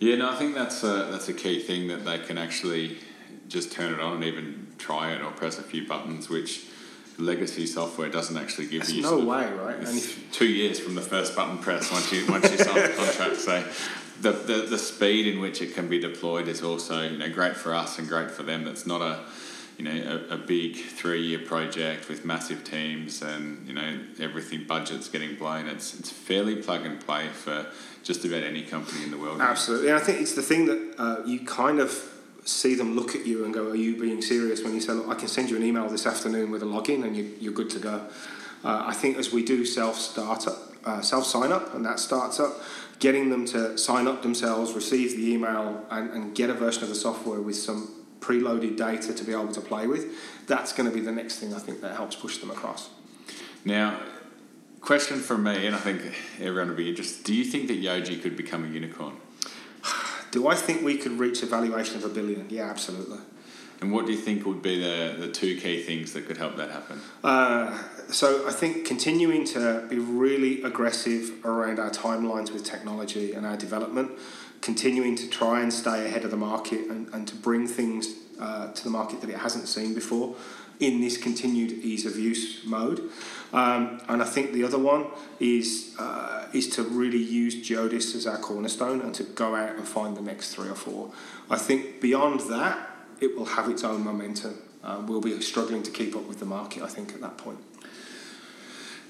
Yeah, 0.00 0.16
no, 0.16 0.30
I 0.30 0.36
think 0.36 0.54
that's 0.54 0.84
a, 0.84 1.08
that's 1.10 1.28
a 1.28 1.34
key 1.34 1.60
thing 1.60 1.88
that 1.88 2.04
they 2.04 2.18
can 2.18 2.38
actually 2.38 2.98
just 3.48 3.72
turn 3.72 3.92
it 3.92 4.00
on 4.00 4.14
and 4.14 4.24
even 4.24 4.68
try 4.78 5.12
it 5.12 5.22
or 5.22 5.32
press 5.32 5.58
a 5.58 5.62
few 5.62 5.86
buttons, 5.86 6.28
which 6.28 6.66
legacy 7.18 7.66
software 7.66 8.08
doesn't 8.08 8.36
actually 8.36 8.64
give 8.66 8.72
you. 8.74 8.78
There's 8.80 8.92
you. 8.92 9.02
no 9.02 9.08
sort 9.10 9.20
of- 9.22 9.26
way, 9.26 9.52
right? 9.52 9.76
it's 9.80 9.90
And 9.90 9.98
if- 9.98 10.32
two 10.32 10.46
years 10.48 10.78
from 10.80 10.94
the 10.94 11.02
first 11.02 11.34
button 11.36 11.58
press 11.58 11.90
once 11.92 12.10
you 12.12 12.26
once 12.28 12.50
you 12.50 12.58
sign 12.58 12.74
the 12.74 12.94
contract. 12.96 13.36
So 13.36 13.64
the, 14.20 14.32
the 14.32 14.54
the 14.70 14.78
speed 14.78 15.26
in 15.26 15.40
which 15.40 15.60
it 15.62 15.74
can 15.74 15.88
be 15.88 15.98
deployed 15.98 16.48
is 16.48 16.62
also 16.62 17.02
you 17.02 17.18
know 17.18 17.28
great 17.30 17.56
for 17.56 17.74
us 17.74 17.98
and 17.98 18.08
great 18.08 18.30
for 18.30 18.42
them. 18.44 18.66
It's 18.66 18.86
not 18.86 19.00
a 19.02 19.20
you 19.78 19.84
know 19.84 20.24
a, 20.30 20.34
a 20.34 20.36
big 20.36 20.76
three 20.76 21.22
year 21.22 21.38
project 21.40 22.08
with 22.08 22.24
massive 22.24 22.64
teams 22.64 23.22
and 23.22 23.66
you 23.66 23.74
know 23.74 23.98
everything 24.20 24.64
budgets 24.64 25.08
getting 25.08 25.34
blown. 25.36 25.66
It's 25.66 25.98
it's 25.98 26.10
fairly 26.10 26.56
plug 26.56 26.86
and 26.86 27.00
play 27.00 27.28
for 27.28 27.66
just 28.02 28.24
about 28.24 28.42
any 28.42 28.62
company 28.62 29.02
in 29.04 29.10
the 29.10 29.18
world. 29.18 29.40
Absolutely, 29.40 29.88
and 29.88 29.96
I 29.98 30.00
think 30.00 30.20
it's 30.20 30.34
the 30.34 30.42
thing 30.42 30.66
that 30.66 30.94
uh, 30.98 31.22
you 31.26 31.40
kind 31.40 31.78
of 31.80 31.90
see 32.48 32.74
them 32.74 32.96
look 32.96 33.14
at 33.14 33.26
you 33.26 33.44
and 33.44 33.52
go, 33.52 33.68
"Are 33.68 33.76
you 33.76 33.96
being 33.96 34.22
serious?" 34.22 34.62
When 34.62 34.74
you 34.74 34.80
say, 34.80 34.92
"Look, 34.92 35.08
I 35.08 35.14
can 35.14 35.28
send 35.28 35.50
you 35.50 35.56
an 35.56 35.62
email 35.62 35.88
this 35.88 36.06
afternoon 36.06 36.50
with 36.50 36.62
a 36.62 36.66
login, 36.66 37.04
and 37.04 37.16
you, 37.16 37.34
you're 37.40 37.52
good 37.52 37.70
to 37.70 37.78
go." 37.78 38.06
Uh, 38.64 38.84
I 38.86 38.94
think 38.94 39.18
as 39.18 39.32
we 39.32 39.44
do 39.44 39.64
self 39.64 39.96
startup, 39.96 40.56
uh, 40.84 41.00
self 41.00 41.26
sign 41.26 41.52
up, 41.52 41.74
and 41.74 41.84
that 41.84 42.00
starts 42.00 42.40
up, 42.40 42.60
getting 42.98 43.30
them 43.30 43.44
to 43.46 43.76
sign 43.78 44.06
up 44.08 44.22
themselves, 44.22 44.72
receive 44.72 45.16
the 45.16 45.32
email, 45.32 45.84
and, 45.90 46.10
and 46.10 46.34
get 46.34 46.50
a 46.50 46.54
version 46.54 46.82
of 46.82 46.88
the 46.88 46.94
software 46.94 47.40
with 47.40 47.56
some 47.56 47.94
preloaded 48.20 48.76
data 48.76 49.14
to 49.14 49.24
be 49.24 49.32
able 49.32 49.52
to 49.52 49.60
play 49.60 49.86
with. 49.86 50.06
That's 50.46 50.72
going 50.72 50.88
to 50.88 50.94
be 50.94 51.00
the 51.00 51.12
next 51.12 51.38
thing 51.38 51.54
I 51.54 51.58
think 51.58 51.80
that 51.82 51.94
helps 51.96 52.16
push 52.16 52.38
them 52.38 52.50
across. 52.50 52.90
Now, 53.64 54.00
question 54.80 55.18
for 55.18 55.38
me, 55.38 55.66
and 55.66 55.76
I 55.76 55.78
think 55.78 56.00
everyone 56.40 56.68
will 56.70 56.76
be 56.76 56.88
interested. 56.88 57.24
Do 57.24 57.34
you 57.34 57.44
think 57.44 57.68
that 57.68 57.80
Yojee 57.80 58.20
could 58.20 58.36
become 58.36 58.64
a 58.64 58.68
unicorn? 58.68 59.16
Do 60.30 60.48
I 60.48 60.54
think 60.54 60.82
we 60.82 60.98
could 60.98 61.12
reach 61.12 61.42
a 61.42 61.46
valuation 61.46 61.96
of 61.96 62.04
a 62.04 62.08
billion? 62.08 62.48
Yeah, 62.50 62.64
absolutely. 62.64 63.18
And 63.80 63.92
what 63.92 64.06
do 64.06 64.12
you 64.12 64.18
think 64.18 64.44
would 64.44 64.60
be 64.60 64.80
the, 64.80 65.14
the 65.18 65.28
two 65.30 65.56
key 65.56 65.82
things 65.82 66.12
that 66.12 66.26
could 66.26 66.36
help 66.36 66.56
that 66.56 66.70
happen? 66.70 67.00
Uh, 67.22 67.78
so 68.08 68.46
I 68.48 68.50
think 68.50 68.84
continuing 68.84 69.44
to 69.46 69.86
be 69.88 69.98
really 69.98 70.62
aggressive 70.62 71.44
around 71.44 71.78
our 71.78 71.90
timelines 71.90 72.52
with 72.52 72.64
technology 72.64 73.34
and 73.34 73.46
our 73.46 73.56
development, 73.56 74.10
continuing 74.62 75.14
to 75.16 75.28
try 75.28 75.62
and 75.62 75.72
stay 75.72 76.06
ahead 76.06 76.24
of 76.24 76.32
the 76.32 76.36
market 76.36 76.88
and, 76.88 77.08
and 77.14 77.28
to 77.28 77.36
bring 77.36 77.68
things 77.68 78.14
uh, 78.40 78.72
to 78.72 78.84
the 78.84 78.90
market 78.90 79.20
that 79.20 79.30
it 79.30 79.36
hasn't 79.38 79.68
seen 79.68 79.94
before 79.94 80.34
in 80.80 81.00
this 81.00 81.16
continued 81.16 81.72
ease 81.72 82.04
of 82.06 82.18
use 82.18 82.64
mode. 82.64 83.10
Um, 83.52 84.00
and 84.08 84.22
I 84.22 84.26
think 84.26 84.52
the 84.52 84.64
other 84.64 84.78
one 84.78 85.06
is 85.40 85.94
uh, 85.98 86.46
is 86.52 86.68
to 86.70 86.82
really 86.82 87.22
use 87.22 87.54
Geodis 87.56 88.14
as 88.14 88.26
our 88.26 88.38
cornerstone 88.38 89.00
and 89.00 89.14
to 89.14 89.22
go 89.22 89.54
out 89.54 89.76
and 89.76 89.86
find 89.86 90.16
the 90.16 90.20
next 90.22 90.54
three 90.54 90.68
or 90.68 90.74
four. 90.74 91.12
I 91.50 91.56
think 91.56 92.00
beyond 92.00 92.40
that, 92.50 92.90
it 93.20 93.36
will 93.36 93.46
have 93.46 93.68
its 93.68 93.84
own 93.84 94.04
momentum. 94.04 94.58
Uh, 94.82 95.02
we'll 95.06 95.20
be 95.20 95.40
struggling 95.40 95.82
to 95.82 95.90
keep 95.90 96.14
up 96.14 96.26
with 96.26 96.38
the 96.38 96.46
market, 96.46 96.82
I 96.82 96.86
think, 96.86 97.12
at 97.12 97.20
that 97.20 97.38
point. 97.38 97.58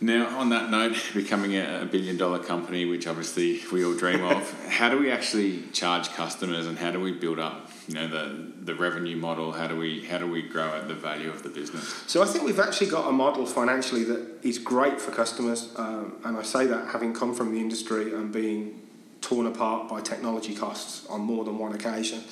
Now, 0.01 0.39
on 0.39 0.51
that 0.51 0.71
note, 0.71 0.97
becoming 1.13 1.57
a, 1.57 1.83
a 1.83 1.85
billion 1.85 2.17
dollar 2.17 2.39
company, 2.39 2.85
which 2.85 3.09
obviously 3.09 3.61
we 3.73 3.85
all 3.85 3.95
dream 3.95 4.23
of, 4.23 4.67
how 4.69 4.89
do 4.89 4.99
we 4.99 5.11
actually 5.11 5.63
charge 5.73 6.11
customers 6.11 6.67
and 6.67 6.79
how 6.79 6.93
do 6.93 7.01
we 7.01 7.13
build 7.13 7.41
up, 7.41 7.71
you 7.89 7.95
know, 7.95 8.07
the, 8.07 8.53
the 8.65 8.75
revenue 8.75 9.17
model? 9.17 9.53
How 9.53 9.67
do 9.67 9.77
we 9.77 10.05
how 10.05 10.19
do 10.19 10.27
we 10.31 10.43
grow 10.43 10.69
at 10.69 10.87
the 10.87 10.95
value 10.95 11.31
of 11.31 11.43
the 11.43 11.49
business? 11.49 12.05
So 12.07 12.23
I 12.23 12.27
think 12.27 12.45
we've 12.45 12.61
actually 12.61 12.91
got 12.91 13.09
a 13.09 13.13
model 13.13 13.47
financially 13.47 14.05
that 14.05 14.39
is 14.43 14.59
great 14.59 15.01
for 15.01 15.11
customers, 15.11 15.73
um, 15.77 16.17
and 16.25 16.37
I 16.37 16.43
say 16.43 16.67
that 16.67 16.89
having 16.89 17.15
come 17.15 17.35
from 17.35 17.53
the 17.53 17.61
industry 17.61 18.15
and 18.15 18.31
being 18.31 18.83
torn 19.21 19.47
apart 19.47 19.89
by 19.89 20.01
technology 20.01 20.55
costs 20.55 21.07
on 21.07 21.23
more 21.23 21.45
than 21.45 21.59
one 21.59 21.75
occasion. 21.75 22.23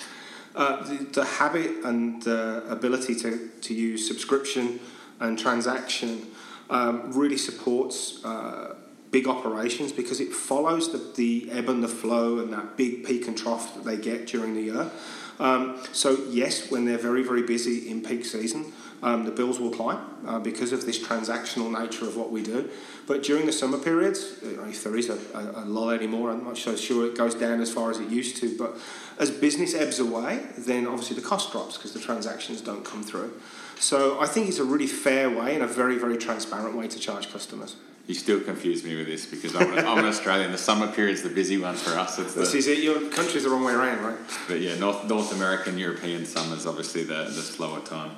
Uh, 0.55 0.83
the, 0.85 1.05
the 1.05 1.25
habit 1.25 1.71
and 1.85 2.23
the 2.23 2.65
ability 2.69 3.15
to, 3.15 3.51
to 3.61 3.75
use 3.75 4.07
subscription 4.07 4.81
and 5.21 5.39
transaction 5.39 6.27
um, 6.71 7.13
really 7.13 7.37
supports 7.37 8.25
uh, 8.25 8.75
big 9.11 9.29
operations 9.29 9.93
because 9.93 10.21
it 10.21 10.33
follows 10.33 10.93
the, 10.93 10.99
the 11.17 11.51
ebb 11.51 11.69
and 11.69 11.83
the 11.83 11.89
flow 11.89 12.39
and 12.39 12.53
that 12.53 12.77
big 12.77 13.05
peak 13.05 13.27
and 13.29 13.37
trough 13.37 13.75
that 13.75 13.85
they 13.85 13.97
get 13.97 14.27
during 14.27 14.55
the 14.55 14.63
year. 14.63 14.91
Um, 15.39 15.81
so, 15.93 16.19
yes, 16.31 16.71
when 16.71 16.85
they're 16.85 16.99
very, 16.99 17.23
very 17.23 17.43
busy 17.43 17.91
in 17.91 18.03
peak 18.03 18.25
season, 18.25 18.73
um, 19.03 19.25
the 19.25 19.31
bills 19.31 19.61
will 19.61 19.71
climb 19.71 19.99
uh, 20.27 20.39
because 20.39 20.73
of 20.73 20.87
this 20.87 20.99
transactional 20.99 21.71
nature 21.71 22.07
of 22.07 22.17
what 22.17 22.31
we 22.31 22.43
do. 22.43 22.71
But 23.07 23.23
during 23.23 23.47
the 23.47 23.53
summer 23.53 23.79
periods, 23.79 24.39
if 24.43 24.83
there 24.83 24.97
is 24.97 25.11
a, 25.11 25.19
a, 25.35 25.63
a 25.63 25.65
lull 25.65 25.91
anymore, 25.91 26.31
I'm 26.31 26.45
not 26.45 26.57
so 26.57 26.75
sure 26.75 27.07
it 27.07 27.17
goes 27.17 27.35
down 27.35 27.61
as 27.61 27.73
far 27.73 27.91
as 27.91 28.01
it 28.01 28.09
used 28.09 28.39
to. 28.39 28.57
But 28.57 28.77
as 29.19 29.31
business 29.31 29.75
ebbs 29.75 29.99
away, 29.99 30.47
then 30.59 30.87
obviously 30.87 31.17
the 31.17 31.23
cost 31.23 31.53
drops 31.53 31.77
because 31.77 31.93
the 31.93 32.01
transactions 32.01 32.61
don't 32.61 32.85
come 32.85 33.03
through. 33.03 33.33
So 33.79 34.19
I 34.19 34.27
think 34.27 34.49
it's 34.49 34.59
a 34.59 34.65
really 34.65 34.87
fair 34.87 35.29
way 35.29 35.55
and 35.55 35.63
a 35.63 35.67
very, 35.67 35.99
very 35.99 36.17
transparent 36.17 36.77
way 36.77 36.89
to 36.89 36.99
charge 36.99 37.31
customers. 37.31 37.77
You 38.07 38.15
still 38.15 38.41
confuse 38.41 38.85
me 38.85 38.95
with 38.97 39.07
this 39.07 39.27
because 39.27 39.57
I'm, 39.57 39.73
I'm 39.73 39.99
an 39.99 40.05
Australian. 40.05 40.53
The 40.53 40.59
summer 40.59 40.87
period's 40.87 41.23
the 41.23 41.29
busy 41.29 41.59
one 41.59 41.75
for 41.75 41.99
us. 41.99 42.19
It's 42.21 42.35
This 42.35 42.53
the, 42.53 42.59
is 42.59 42.67
it. 42.69 42.79
Your 42.79 43.01
country's 43.11 43.43
the 43.43 43.51
wrong 43.51 43.65
way 43.65 43.73
around, 43.73 44.05
right? 44.05 44.17
but 44.47 44.61
yeah, 44.61 44.77
North 44.79 45.05
North 45.07 45.33
American, 45.35 45.77
European 45.77 46.25
summer's 46.25 46.67
obviously 46.67 47.03
the, 47.03 47.25
the 47.25 47.43
slower 47.43 47.81
time. 47.81 48.13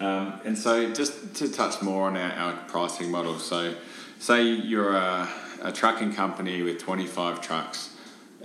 Um, 0.00 0.40
and 0.44 0.58
so, 0.58 0.92
just 0.92 1.34
to 1.36 1.50
touch 1.50 1.80
more 1.80 2.08
on 2.08 2.16
our, 2.16 2.32
our 2.32 2.52
pricing 2.68 3.10
model. 3.10 3.38
So, 3.38 3.74
say 4.18 4.42
you're 4.44 4.96
a, 4.96 5.28
a 5.62 5.72
trucking 5.72 6.12
company 6.12 6.62
with 6.62 6.78
25 6.78 7.40
trucks. 7.40 7.91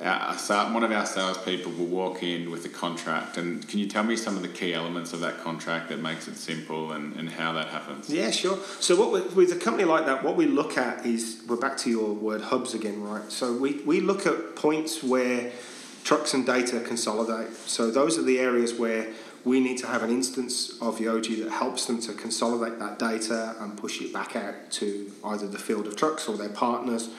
Our, 0.02 0.36
one 0.74 0.84
of 0.84 0.92
our 0.92 1.06
salespeople 1.06 1.72
will 1.72 1.86
walk 1.86 2.22
in 2.22 2.52
with 2.52 2.66
a 2.66 2.70
contract, 2.70 3.38
and 3.38 3.68
can 3.68 3.80
you 3.80 3.88
tell 3.88 4.04
me 4.04 4.16
some 4.16 4.36
of 4.36 4.44
the 4.44 4.48
key 4.48 4.74
elements 4.74 5.12
of 5.12 5.22
that 5.22 5.40
contract 5.40 5.90
that 5.90 6.00
makes 6.00 6.28
it 6.28 6.36
simple 6.36 6.92
and, 6.92 7.16
and 7.16 7.30
how 7.30 7.54
that 7.54 7.70
happens? 7.70 8.10
Yeah, 8.10 8.30
sure. 8.30 8.60
So 8.80 8.96
what 8.96 9.36
with 9.36 9.52
a 9.52 9.56
company 9.56 9.86
like 9.86 10.06
that, 10.06 10.24
what 10.24 10.36
we 10.36 10.46
look 10.46 10.78
at 10.78 11.06
is 11.06 11.42
we're 11.48 11.56
back 11.56 11.78
to 11.80 11.90
your 11.90 12.14
word 12.14 12.42
hubs 12.42 12.74
again, 12.76 13.02
right? 13.02 13.32
So 13.32 13.58
we, 13.58 13.82
we 13.84 14.00
look 14.00 14.28
at 14.28 14.56
points 14.56 15.04
where 15.04 15.52
trucks 16.04 16.34
and 16.34 16.46
data 16.46 16.80
consolidate. 16.80 17.54
So 17.54 17.90
those 17.92 18.18
are 18.18 18.24
the 18.24 18.40
areas 18.40 18.76
where 18.76 19.08
we 19.44 19.60
need 19.60 19.78
to 19.78 19.88
have 19.88 20.04
an 20.04 20.10
instance 20.10 20.72
of 20.82 21.00
Yojee 21.00 21.44
that 21.44 21.52
helps 21.52 21.86
them 21.86 22.00
to 22.02 22.14
consolidate 22.14 22.80
that 22.80 23.00
data 23.00 23.56
and 23.60 23.78
push 23.78 24.02
it 24.02 24.14
back 24.14 24.36
out 24.36 24.72
to 24.72 25.12
either 25.24 25.48
the 25.48 25.58
field 25.58 25.88
of 25.88 25.96
trucks 25.96 26.28
or 26.28 26.38
their 26.38 26.50
partners, 26.50 27.10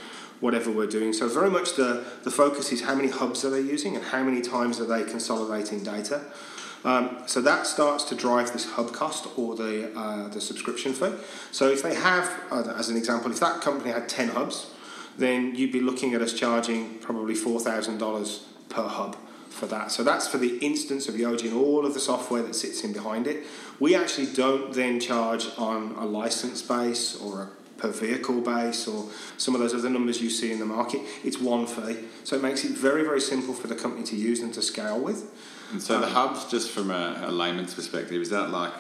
whatever 0.40 0.70
we're 0.70 0.87
doing. 0.87 1.12
So 1.12 1.29
very 1.29 1.51
much 1.51 1.74
the, 1.74 2.05
the 2.22 2.31
focus 2.31 2.72
is 2.72 2.83
how 2.83 2.94
many 2.94 3.09
hubs 3.09 3.44
are 3.44 3.51
they 3.51 3.61
using 3.61 3.96
and 3.96 4.05
how 4.05 4.22
many 4.22 4.40
times 4.40 4.81
are 4.81 4.87
they 4.87 5.05
consolidating 5.11 5.83
data. 5.83 6.22
Um, 6.85 7.24
so 7.27 7.40
that 7.40 7.66
starts 7.66 8.05
to 8.05 8.14
drive 8.14 8.53
this 8.53 8.64
hub 8.64 8.92
cost 8.92 9.27
or 9.37 9.57
the 9.57 9.90
uh, 9.98 10.29
the 10.29 10.40
subscription 10.40 10.92
fee. 10.92 11.12
So 11.51 11.68
if 11.68 11.83
they 11.83 11.94
have, 11.94 12.31
uh, 12.53 12.72
as 12.77 12.88
an 12.88 12.96
example, 12.96 13.33
if 13.33 13.40
that 13.40 13.61
company 13.61 13.90
had 13.90 14.09
ten 14.09 14.29
hubs, 14.29 14.70
then 15.18 15.57
you'd 15.57 15.72
be 15.72 15.81
looking 15.81 16.14
at 16.14 16.22
us 16.22 16.33
charging 16.33 17.01
probably 17.01 17.35
four 17.35 17.59
thousand 17.59 17.98
dollars 17.98 18.46
per 18.68 18.87
hub 18.87 19.16
for 19.51 19.66
that. 19.66 19.90
So 19.90 20.05
that's 20.05 20.29
for 20.29 20.38
the 20.38 20.57
instance 20.59 21.09
of 21.09 21.16
Yojee 21.16 21.46
and 21.46 21.55
all 21.55 21.85
of 21.85 21.94
the 21.94 22.01
software 22.01 22.42
that 22.42 22.55
sits 22.55 22.85
in 22.85 22.92
behind 22.92 23.27
it. 23.27 23.44
We 23.81 23.96
actually 23.96 24.27
don't 24.27 24.72
then 24.72 25.01
charge 25.01 25.48
on 25.59 25.96
a 25.96 26.07
license 26.07 26.62
base 26.62 27.16
or 27.16 27.42
a 27.42 27.48
per 27.78 27.90
vehicle 27.90 28.40
base 28.40 28.86
or 28.86 29.08
some 29.38 29.54
of 29.54 29.60
those 29.60 29.74
other 29.74 29.88
numbers 29.88 30.20
you 30.20 30.28
see 30.28 30.52
in 30.52 30.58
the 30.58 30.66
market. 30.66 31.00
It's 31.24 31.40
one 31.40 31.66
fee. 31.66 31.96
So 32.24 32.36
it 32.36 32.42
makes 32.42 32.64
it 32.64 32.72
very, 32.72 33.02
very 33.02 33.20
simple 33.20 33.54
for 33.54 33.68
the 33.68 33.76
company 33.76 34.04
to 34.04 34.16
use 34.16 34.40
and 34.40 34.52
to 34.54 34.62
scale 34.62 35.00
with. 35.00 35.32
And 35.72 35.82
so, 35.82 35.98
the 36.00 36.06
um, 36.06 36.12
hubs, 36.12 36.50
just 36.50 36.70
from 36.70 36.90
a, 36.90 37.24
a 37.26 37.30
layman's 37.30 37.74
perspective, 37.74 38.20
is 38.20 38.30
that 38.30 38.50
like 38.50 38.72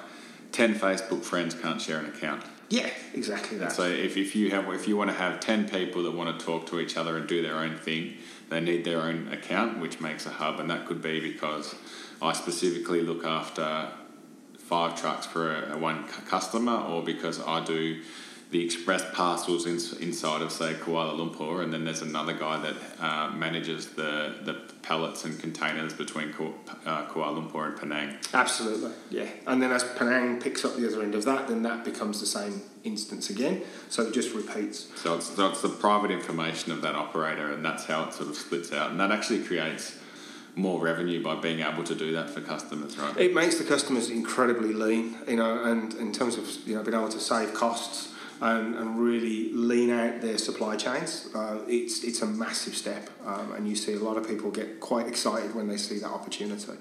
10 0.52 0.74
Facebook 0.74 1.22
friends 1.22 1.54
can't 1.54 1.80
share 1.80 1.98
an 1.98 2.06
account? 2.06 2.44
Yeah, 2.70 2.90
exactly 3.14 3.56
that. 3.58 3.72
So 3.72 3.84
if, 3.84 4.16
if 4.16 4.36
you 4.36 4.50
have 4.50 4.68
if 4.74 4.86
you 4.86 4.96
want 4.96 5.08
to 5.08 5.16
have 5.16 5.40
ten 5.40 5.66
people 5.66 6.02
that 6.02 6.10
want 6.10 6.38
to 6.38 6.44
talk 6.44 6.66
to 6.66 6.80
each 6.80 6.98
other 6.98 7.16
and 7.16 7.26
do 7.26 7.40
their 7.40 7.56
own 7.56 7.78
thing, 7.78 8.14
they 8.50 8.60
need 8.60 8.84
their 8.84 9.00
own 9.00 9.28
account, 9.32 9.78
which 9.78 10.00
makes 10.00 10.26
a 10.26 10.30
hub, 10.30 10.60
and 10.60 10.70
that 10.70 10.86
could 10.86 11.00
be 11.00 11.18
because 11.18 11.74
I 12.20 12.34
specifically 12.34 13.00
look 13.00 13.24
after 13.24 13.90
five 14.58 15.00
trucks 15.00 15.24
for 15.24 15.50
a, 15.50 15.76
a 15.76 15.78
one 15.78 16.06
customer, 16.28 16.76
or 16.76 17.02
because 17.02 17.40
I 17.40 17.64
do 17.64 18.02
the 18.50 18.64
express 18.64 19.04
parcels 19.12 19.66
in, 19.66 19.74
inside 20.02 20.40
of 20.40 20.50
say 20.50 20.72
Kuala 20.74 21.14
Lumpur, 21.14 21.62
and 21.62 21.72
then 21.72 21.84
there's 21.84 22.00
another 22.00 22.32
guy 22.32 22.58
that 22.58 22.76
uh, 22.98 23.30
manages 23.32 23.88
the 23.88 24.36
the 24.42 24.54
pallets 24.82 25.24
and 25.24 25.38
containers 25.38 25.92
between 25.92 26.30
uh, 26.30 27.06
Kuala 27.08 27.42
Lumpur 27.42 27.66
and 27.66 27.78
Penang. 27.78 28.16
Absolutely, 28.32 28.92
yeah. 29.10 29.26
And 29.46 29.60
then 29.60 29.70
as 29.70 29.84
Penang 29.84 30.40
picks 30.40 30.64
up 30.64 30.76
the 30.76 30.86
other 30.86 31.02
end 31.02 31.14
of 31.14 31.24
that, 31.26 31.48
then 31.48 31.62
that 31.62 31.84
becomes 31.84 32.20
the 32.20 32.26
same 32.26 32.62
instance 32.84 33.28
again. 33.28 33.62
So 33.90 34.06
it 34.06 34.14
just 34.14 34.34
repeats. 34.34 34.88
So 34.96 35.16
it's, 35.16 35.26
so 35.26 35.48
it's 35.48 35.60
the 35.60 35.68
private 35.68 36.10
information 36.10 36.72
of 36.72 36.80
that 36.82 36.94
operator, 36.94 37.52
and 37.52 37.62
that's 37.62 37.84
how 37.84 38.04
it 38.04 38.14
sort 38.14 38.30
of 38.30 38.36
splits 38.36 38.72
out. 38.72 38.90
And 38.90 38.98
that 39.00 39.12
actually 39.12 39.44
creates 39.44 39.98
more 40.56 40.80
revenue 40.80 41.22
by 41.22 41.36
being 41.36 41.60
able 41.60 41.84
to 41.84 41.94
do 41.94 42.12
that 42.12 42.30
for 42.30 42.40
customers, 42.40 42.98
right? 42.98 43.16
It 43.16 43.34
makes 43.34 43.58
the 43.58 43.64
customers 43.64 44.10
incredibly 44.10 44.72
lean, 44.72 45.16
you 45.28 45.36
know, 45.36 45.64
and 45.64 45.92
in 45.94 46.12
terms 46.12 46.36
of 46.36 46.48
you 46.66 46.76
know 46.76 46.82
being 46.82 46.96
able 46.96 47.10
to 47.10 47.20
save 47.20 47.52
costs, 47.52 48.14
and, 48.40 48.74
and 48.74 48.98
really 48.98 49.52
lean 49.52 49.90
out 49.90 50.20
their 50.20 50.38
supply 50.38 50.76
chains, 50.76 51.28
uh, 51.34 51.58
it's, 51.66 52.04
it's 52.04 52.22
a 52.22 52.26
massive 52.26 52.76
step. 52.76 53.10
Um, 53.26 53.52
and 53.52 53.68
you 53.68 53.74
see 53.74 53.94
a 53.94 53.98
lot 53.98 54.16
of 54.16 54.26
people 54.28 54.50
get 54.50 54.80
quite 54.80 55.06
excited 55.06 55.54
when 55.54 55.68
they 55.68 55.76
see 55.76 55.98
that 55.98 56.10
opportunity. 56.10 56.72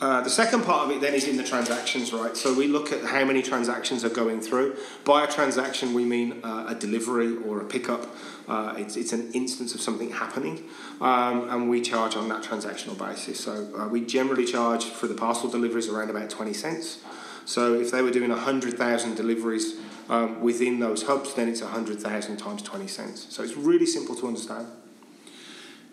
Uh, 0.00 0.20
the 0.20 0.30
second 0.30 0.64
part 0.64 0.84
of 0.84 0.96
it 0.96 1.00
then 1.00 1.14
is 1.14 1.28
in 1.28 1.36
the 1.36 1.44
transactions, 1.44 2.12
right? 2.12 2.36
So 2.36 2.52
we 2.52 2.66
look 2.66 2.92
at 2.92 3.04
how 3.04 3.24
many 3.24 3.42
transactions 3.42 4.04
are 4.04 4.10
going 4.10 4.40
through. 4.40 4.76
By 5.04 5.24
a 5.24 5.26
transaction, 5.26 5.94
we 5.94 6.04
mean 6.04 6.40
uh, 6.42 6.66
a 6.68 6.74
delivery 6.74 7.36
or 7.36 7.60
a 7.60 7.64
pickup. 7.64 8.06
Uh, 8.48 8.74
it's, 8.76 8.96
it's 8.96 9.12
an 9.12 9.32
instance 9.32 9.74
of 9.74 9.80
something 9.80 10.10
happening, 10.10 10.64
um, 11.00 11.48
and 11.50 11.70
we 11.70 11.80
charge 11.80 12.16
on 12.16 12.28
that 12.28 12.42
transactional 12.42 12.96
basis. 12.98 13.40
So 13.40 13.68
uh, 13.76 13.88
we 13.88 14.04
generally 14.04 14.44
charge 14.44 14.84
for 14.84 15.06
the 15.06 15.14
parcel 15.14 15.50
deliveries 15.50 15.88
around 15.88 16.10
about 16.10 16.30
20 16.30 16.52
cents. 16.52 16.98
So 17.44 17.74
if 17.74 17.90
they 17.90 18.02
were 18.02 18.10
doing 18.10 18.30
100,000 18.30 19.14
deliveries 19.14 19.76
um, 20.08 20.40
within 20.40 20.80
those 20.80 21.04
hubs, 21.04 21.34
then 21.34 21.48
it's 21.48 21.62
100,000 21.62 22.36
times 22.36 22.62
20 22.62 22.86
cents. 22.86 23.26
So 23.30 23.42
it's 23.42 23.56
really 23.56 23.86
simple 23.86 24.14
to 24.16 24.26
understand. 24.26 24.66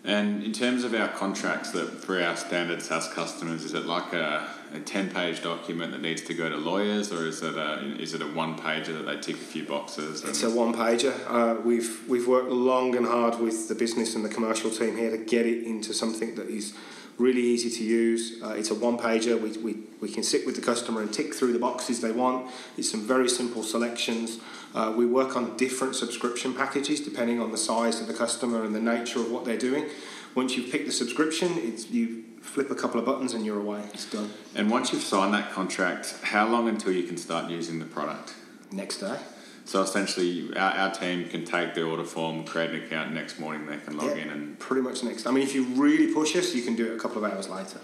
And 0.06 0.42
in 0.42 0.52
terms 0.52 0.84
of 0.84 0.92
our 0.94 1.08
contracts 1.08 1.70
that 1.70 1.86
for 1.88 2.22
our 2.22 2.36
standard 2.36 2.82
SaaS 2.82 3.08
customers, 3.08 3.64
is 3.64 3.72
it 3.72 3.86
like 3.86 4.12
a, 4.12 4.46
a 4.74 4.80
10 4.80 5.10
page 5.10 5.42
document 5.42 5.92
that 5.92 6.02
needs 6.02 6.20
to 6.22 6.34
go 6.34 6.50
to 6.50 6.56
lawyers 6.58 7.10
or 7.10 7.26
is 7.26 7.42
it 7.42 7.56
a, 7.56 7.80
is 7.98 8.12
it 8.12 8.20
a 8.20 8.26
one 8.26 8.54
pager 8.58 8.88
that 8.88 9.06
they 9.06 9.18
tick 9.18 9.36
a 9.36 9.38
few 9.38 9.64
boxes? 9.64 10.22
It's 10.22 10.42
a 10.42 10.50
one 10.50 10.74
pager. 10.74 11.14
Uh, 11.26 11.58
we've, 11.62 12.06
we've 12.06 12.28
worked 12.28 12.50
long 12.50 12.94
and 12.96 13.06
hard 13.06 13.40
with 13.40 13.68
the 13.68 13.74
business 13.74 14.14
and 14.14 14.22
the 14.22 14.28
commercial 14.28 14.70
team 14.70 14.94
here 14.94 15.10
to 15.10 15.16
get 15.16 15.46
it 15.46 15.64
into 15.64 15.94
something 15.94 16.34
that 16.34 16.48
is 16.48 16.74
really 17.18 17.40
easy 17.40 17.70
to 17.70 17.84
use. 17.84 18.42
Uh, 18.42 18.50
it's 18.50 18.70
a 18.70 18.74
one 18.74 18.98
pager. 18.98 19.40
We, 19.40 19.50
we, 19.58 19.80
we 20.00 20.08
can 20.08 20.22
sit 20.22 20.44
with 20.46 20.56
the 20.56 20.62
customer 20.62 21.00
and 21.00 21.12
tick 21.12 21.34
through 21.34 21.52
the 21.52 21.58
boxes 21.58 22.00
they 22.00 22.12
want. 22.12 22.50
It's 22.76 22.90
some 22.90 23.06
very 23.06 23.28
simple 23.28 23.62
selections. 23.62 24.40
Uh, 24.74 24.92
we 24.96 25.06
work 25.06 25.36
on 25.36 25.56
different 25.56 25.94
subscription 25.94 26.54
packages 26.54 27.00
depending 27.00 27.40
on 27.40 27.52
the 27.52 27.58
size 27.58 28.00
of 28.00 28.08
the 28.08 28.14
customer 28.14 28.64
and 28.64 28.74
the 28.74 28.80
nature 28.80 29.20
of 29.20 29.30
what 29.30 29.44
they're 29.44 29.56
doing. 29.56 29.86
Once 30.34 30.56
you've 30.56 30.70
picked 30.70 30.86
the 30.86 30.92
subscription, 30.92 31.52
it's, 31.58 31.88
you 31.90 32.24
flip 32.40 32.70
a 32.70 32.74
couple 32.74 32.98
of 32.98 33.06
buttons 33.06 33.34
and 33.34 33.46
you're 33.46 33.60
away. 33.60 33.82
It's 33.94 34.10
done. 34.10 34.30
And 34.56 34.68
once 34.68 34.92
you've 34.92 35.02
signed 35.02 35.32
that 35.34 35.52
contract, 35.52 36.16
how 36.22 36.48
long 36.48 36.68
until 36.68 36.92
you 36.92 37.04
can 37.04 37.16
start 37.16 37.50
using 37.50 37.78
the 37.78 37.84
product? 37.84 38.34
Next 38.72 38.98
day. 38.98 39.18
So 39.66 39.80
essentially, 39.82 40.54
our, 40.56 40.72
our 40.72 40.90
team 40.90 41.28
can 41.28 41.44
take 41.44 41.74
the 41.74 41.82
order 41.82 42.04
form, 42.04 42.44
create 42.44 42.70
an 42.70 42.82
account. 42.82 43.12
Next 43.12 43.38
morning, 43.40 43.66
they 43.66 43.78
can 43.78 43.96
log 43.96 44.16
Yeah, 44.16 44.24
in 44.24 44.30
and 44.30 44.58
pretty 44.58 44.82
much 44.82 45.02
next. 45.02 45.26
I 45.26 45.30
mean, 45.30 45.42
if 45.42 45.54
you 45.54 45.64
really 45.74 46.12
push 46.12 46.36
us, 46.36 46.54
you 46.54 46.62
can 46.62 46.76
do 46.76 46.92
it 46.92 46.96
a 46.96 46.98
couple 46.98 47.24
of 47.24 47.32
hours 47.32 47.48
later. 47.48 47.80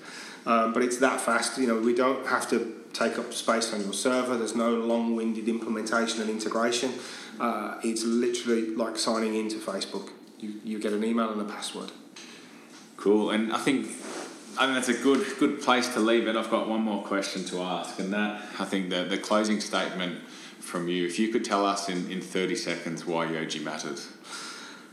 Um, 0.46 0.72
but 0.72 0.82
it's 0.82 0.98
that 0.98 1.20
fast. 1.20 1.58
You 1.58 1.66
know, 1.66 1.78
we 1.78 1.94
don't 1.94 2.26
have 2.26 2.48
to 2.50 2.74
take 2.92 3.18
up 3.18 3.32
space 3.32 3.72
on 3.72 3.80
your 3.80 3.92
server. 3.92 4.36
There's 4.36 4.54
no 4.54 4.74
long-winded 4.74 5.48
implementation 5.48 6.20
and 6.20 6.28
integration. 6.28 6.92
Uh, 7.38 7.78
it's 7.82 8.04
literally 8.04 8.74
like 8.74 8.98
signing 8.98 9.34
into 9.34 9.56
Facebook. 9.56 10.10
You, 10.38 10.54
you 10.64 10.78
get 10.78 10.92
an 10.92 11.04
email 11.04 11.30
and 11.30 11.40
a 11.40 11.44
password. 11.44 11.92
Cool, 12.96 13.30
and 13.30 13.52
I 13.52 13.58
think 13.58 13.86
I 14.58 14.66
think 14.66 14.74
that's 14.74 14.88
a 14.90 15.02
good 15.02 15.26
good 15.38 15.62
place 15.62 15.88
to 15.94 16.00
leave 16.00 16.28
it. 16.28 16.36
I've 16.36 16.50
got 16.50 16.68
one 16.68 16.82
more 16.82 17.02
question 17.02 17.44
to 17.46 17.62
ask, 17.62 17.98
and 17.98 18.12
that 18.12 18.42
I 18.58 18.66
think 18.66 18.90
the 18.90 19.04
the 19.04 19.16
closing 19.16 19.60
statement 19.60 20.18
from 20.70 20.88
you, 20.88 21.04
if 21.04 21.18
you 21.18 21.28
could 21.28 21.44
tell 21.44 21.66
us 21.66 21.88
in, 21.88 22.10
in 22.10 22.20
thirty 22.20 22.54
seconds 22.54 23.04
why 23.04 23.26
Yojee 23.26 23.62
matters. 23.62 24.08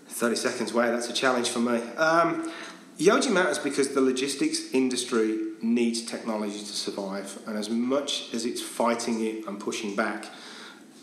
30 0.08 0.36
seconds 0.36 0.72
away, 0.72 0.90
that's 0.90 1.10
a 1.10 1.14
challenge 1.14 1.50
for 1.50 1.60
me. 1.60 1.80
Um, 1.96 2.52
Yojee 2.98 3.32
matters 3.32 3.60
because 3.60 3.94
the 3.94 4.02
logistics 4.02 4.74
industry 4.74 5.38
needs 5.62 6.02
technology 6.02 6.58
to 6.58 6.66
survive, 6.66 7.38
and 7.46 7.56
as 7.56 7.70
much 7.70 8.34
as 8.34 8.44
it's 8.44 8.62
fighting 8.62 9.24
it 9.24 9.46
and 9.48 9.60
pushing 9.60 9.96
back, 9.96 10.26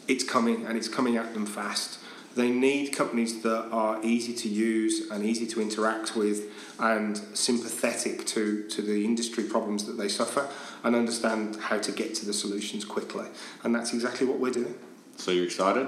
it's 0.09 0.25
coming 0.25 0.67
and 0.67 0.77
it's 0.77 0.89
coming 0.89 1.17
at 1.17 1.33
them 1.33 1.47
fast. 1.47 2.01
They 2.35 2.51
need 2.51 2.93
companies 2.93 3.43
that 3.43 3.69
are 3.71 4.01
easy 4.03 4.35
to 4.35 4.49
use 4.49 5.11
and 5.11 5.25
easy 5.25 5.47
to 5.47 5.63
interact 5.63 6.17
with 6.17 6.51
and 6.81 7.17
sympathetic 7.33 8.27
to, 8.27 8.67
to 8.69 8.83
the 8.83 9.05
industry 9.05 9.45
problems 9.45 9.85
that 9.87 9.97
they 9.97 10.09
suffer 10.09 10.49
and 10.83 10.97
understand 10.97 11.57
how 11.57 11.79
to 11.79 11.93
get 11.93 12.15
to 12.17 12.27
the 12.27 12.33
solutions 12.33 12.85
quickly. 12.85 13.27
And 13.63 13.75
that's 13.75 13.93
exactly 13.93 14.27
what 14.27 14.41
we're 14.41 14.51
doing. 14.51 14.75
So 15.17 15.31
you're 15.31 15.45
excited? 15.45 15.87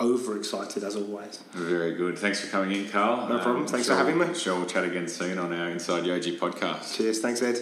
Overexcited 0.00 0.82
as 0.84 0.96
always. 0.96 1.42
Very 1.52 1.94
good. 1.94 2.18
Thanks 2.18 2.40
for 2.40 2.46
coming 2.46 2.72
in, 2.72 2.88
Carl. 2.88 3.28
No 3.28 3.38
problem. 3.38 3.62
Um, 3.62 3.66
Thanks 3.66 3.86
sure 3.86 3.96
for 3.96 3.98
having 3.98 4.18
me. 4.18 4.32
Sure, 4.34 4.56
we'll 4.56 4.66
chat 4.66 4.84
again 4.84 5.08
soon 5.08 5.38
on 5.38 5.52
our 5.52 5.68
Inside 5.68 6.04
Yojee 6.04 6.38
podcast. 6.38 6.96
Cheers. 6.96 7.20
Thanks, 7.20 7.42
Ed. 7.42 7.58